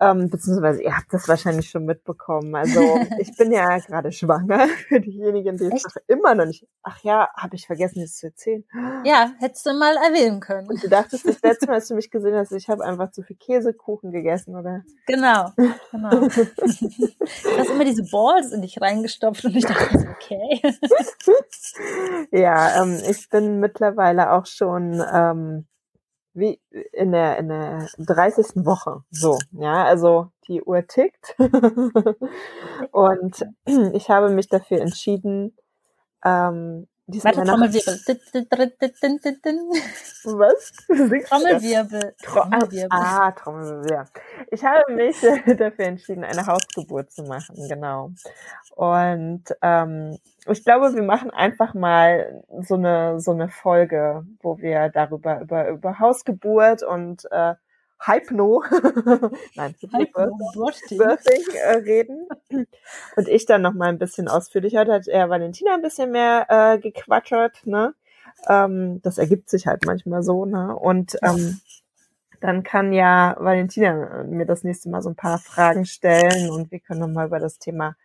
[0.00, 2.54] ähm, beziehungsweise ihr habt das wahrscheinlich schon mitbekommen.
[2.54, 2.80] Also
[3.18, 6.66] ich bin ja gerade schwanger für diejenigen, die es immer noch nicht.
[6.82, 8.64] Ach ja, habe ich vergessen, das zu erzählen.
[9.04, 10.68] Ja, hättest du mal erwähnen können.
[10.68, 13.22] Und du dachtest das letzte Mal, als du mich gesehen hast, ich habe einfach zu
[13.22, 14.84] viel Käsekuchen gegessen, oder?
[15.06, 15.52] Genau,
[15.90, 16.10] genau.
[16.20, 20.60] du hast immer diese Balls in dich reingestopft und ich dachte, okay.
[22.30, 25.66] ja, ähm, ich bin mittlerweile auch schon ähm,
[26.34, 26.60] wie
[26.92, 28.64] in der, in der 30.
[28.64, 29.02] Woche.
[29.10, 31.36] So, ja, also die Uhr tickt.
[32.92, 33.46] und
[33.94, 35.56] ich habe mich dafür entschieden,
[36.24, 36.88] ähm,
[37.24, 38.00] Warte, Trommelwirbel.
[40.24, 40.72] Was?
[41.28, 42.14] Trommelwirbel.
[42.22, 42.88] Trommelwirbel.
[42.90, 44.04] Ah, Trommelwirbel, ja.
[44.50, 45.16] Ich habe mich
[45.58, 48.10] dafür entschieden, eine Hausgeburt zu machen, genau.
[48.76, 54.90] Und ähm, ich glaube, wir machen einfach mal so eine so eine Folge, wo wir
[54.90, 57.54] darüber über über Hausgeburt und äh,
[58.00, 58.62] Hypno,
[59.56, 62.28] nein, Birthing äh, reden.
[63.16, 64.80] Und ich dann noch mal ein bisschen ausführlicher.
[64.80, 67.94] Heute hat er Valentina ein bisschen mehr äh, gequatschert, ne?
[68.48, 70.76] Ähm, das ergibt sich halt manchmal so, ne?
[70.76, 71.60] Und ähm,
[72.40, 76.78] dann kann ja Valentina mir das nächste Mal so ein paar Fragen stellen und wir
[76.78, 77.96] können nochmal über das Thema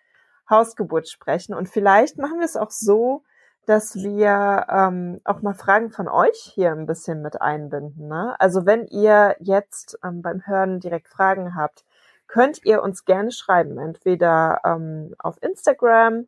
[0.49, 1.53] Hausgeburt sprechen.
[1.53, 3.23] Und vielleicht machen wir es auch so,
[3.65, 8.07] dass wir ähm, auch mal Fragen von euch hier ein bisschen mit einbinden.
[8.07, 8.35] Ne?
[8.39, 11.85] Also wenn ihr jetzt ähm, beim Hören direkt Fragen habt,
[12.27, 16.27] könnt ihr uns gerne schreiben, entweder ähm, auf Instagram,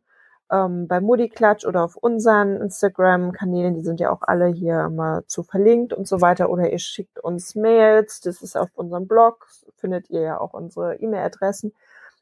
[0.50, 5.24] ähm, bei Moody Klatsch oder auf unseren Instagram-Kanälen, die sind ja auch alle hier immer
[5.26, 9.48] zu verlinkt und so weiter, oder ihr schickt uns Mails, das ist auf unserem Blog,
[9.76, 11.72] findet ihr ja auch unsere E-Mail-Adressen.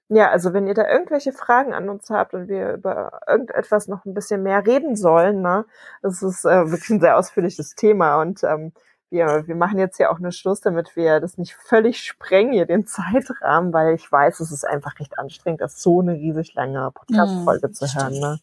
[0.09, 4.05] Ja, also wenn ihr da irgendwelche Fragen an uns habt und wir über irgendetwas noch
[4.05, 5.64] ein bisschen mehr reden sollen, ne,
[6.02, 8.72] das ist äh, wirklich ein sehr ausführliches Thema und ähm,
[9.09, 12.66] wir, wir machen jetzt ja auch einen Schluss, damit wir das nicht völlig sprengen hier
[12.66, 16.90] den Zeitrahmen, weil ich weiß, es ist einfach recht anstrengend, das so eine riesig lange
[16.92, 18.18] Podcast-Folge mm, zu hören.
[18.18, 18.38] Ne?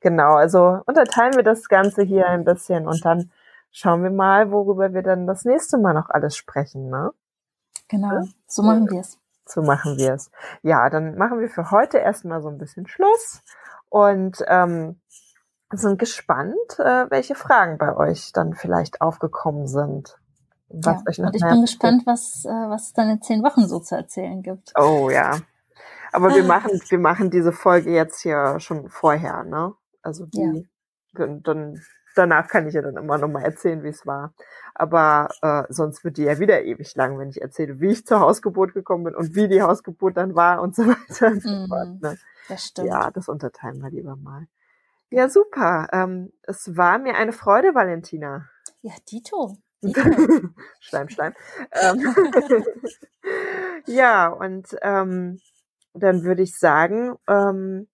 [0.00, 3.32] Genau, also unterteilen wir das Ganze hier ein bisschen und dann
[3.72, 6.90] schauen wir mal, worüber wir dann das nächste Mal noch alles sprechen.
[6.90, 7.10] Ne?
[7.88, 9.21] Genau, so machen wir es
[9.52, 10.30] so machen wir es.
[10.62, 13.42] Ja, dann machen wir für heute erstmal so ein bisschen Schluss
[13.88, 15.00] und ähm,
[15.70, 20.18] sind gespannt, äh, welche Fragen bei euch dann vielleicht aufgekommen sind.
[20.68, 23.42] Was ja, euch noch und ich bin gespannt, was, äh, was es dann in zehn
[23.42, 24.72] Wochen so zu erzählen gibt.
[24.78, 25.38] Oh ja.
[26.12, 29.74] Aber wir machen, wir machen diese Folge jetzt hier schon vorher, ne?
[30.02, 30.66] Also die,
[31.18, 31.26] ja.
[31.26, 31.80] dann
[32.14, 34.34] danach kann ich ja dann immer noch mal erzählen, wie es war.
[34.74, 38.20] Aber äh, sonst wird die ja wieder ewig lang, wenn ich erzähle, wie ich zur
[38.20, 41.68] Hausgeburt gekommen bin und wie die Hausgeburt dann war und so weiter und so mhm,
[41.68, 42.00] fort.
[42.00, 42.18] Ne?
[42.48, 42.88] Das stimmt.
[42.88, 44.46] Ja, das unterteilen wir lieber mal.
[45.10, 45.88] Ja, super.
[45.92, 48.48] Ähm, es war mir eine Freude, Valentina.
[48.80, 49.58] Ja, Dito.
[50.80, 51.34] Schleim, Schleim.
[51.72, 52.14] ähm,
[53.86, 55.40] ja, und ähm,
[55.92, 57.88] dann würde ich sagen, ähm,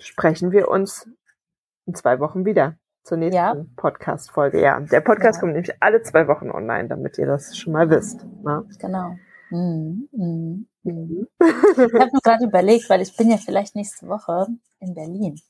[0.00, 1.08] sprechen wir uns
[1.86, 3.64] in zwei Wochen wieder zur nächsten ja.
[3.76, 4.60] Podcast-Folge.
[4.60, 5.40] Ja, der Podcast ja.
[5.40, 8.24] kommt nämlich alle zwei Wochen online, damit ihr das schon mal wisst.
[8.42, 8.64] Ne?
[8.78, 9.16] Genau.
[9.50, 10.08] Mhm.
[10.12, 10.66] Mhm.
[10.82, 11.28] Mhm.
[11.40, 14.46] Ich habe mir gerade überlegt, weil ich bin ja vielleicht nächste Woche
[14.80, 15.40] in Berlin.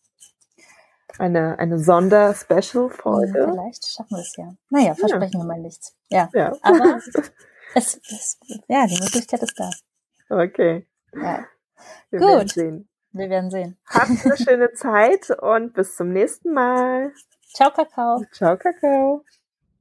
[1.19, 3.39] Eine, eine Sonder-Special-Folge.
[3.39, 4.55] Ja, vielleicht schaffen wir es ja.
[4.71, 5.95] Naja, versprechen wir mal nichts.
[6.09, 6.29] Ja.
[6.33, 6.53] ja.
[6.63, 7.01] Aber
[7.75, 8.39] es, es,
[8.69, 9.71] ja, die Möglichkeit ist da.
[10.31, 10.87] Okay.
[11.15, 11.45] Ja.
[12.11, 12.29] Wir Gut.
[12.29, 12.89] Werden sehen.
[13.13, 13.77] Wir werden sehen.
[13.87, 17.13] Habt eine schöne Zeit und bis zum nächsten Mal.
[17.55, 18.27] Ciao, Kakao.
[18.33, 19.25] Ciao, Kakao.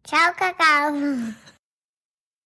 [0.05, 0.93] Ciao, Kakao.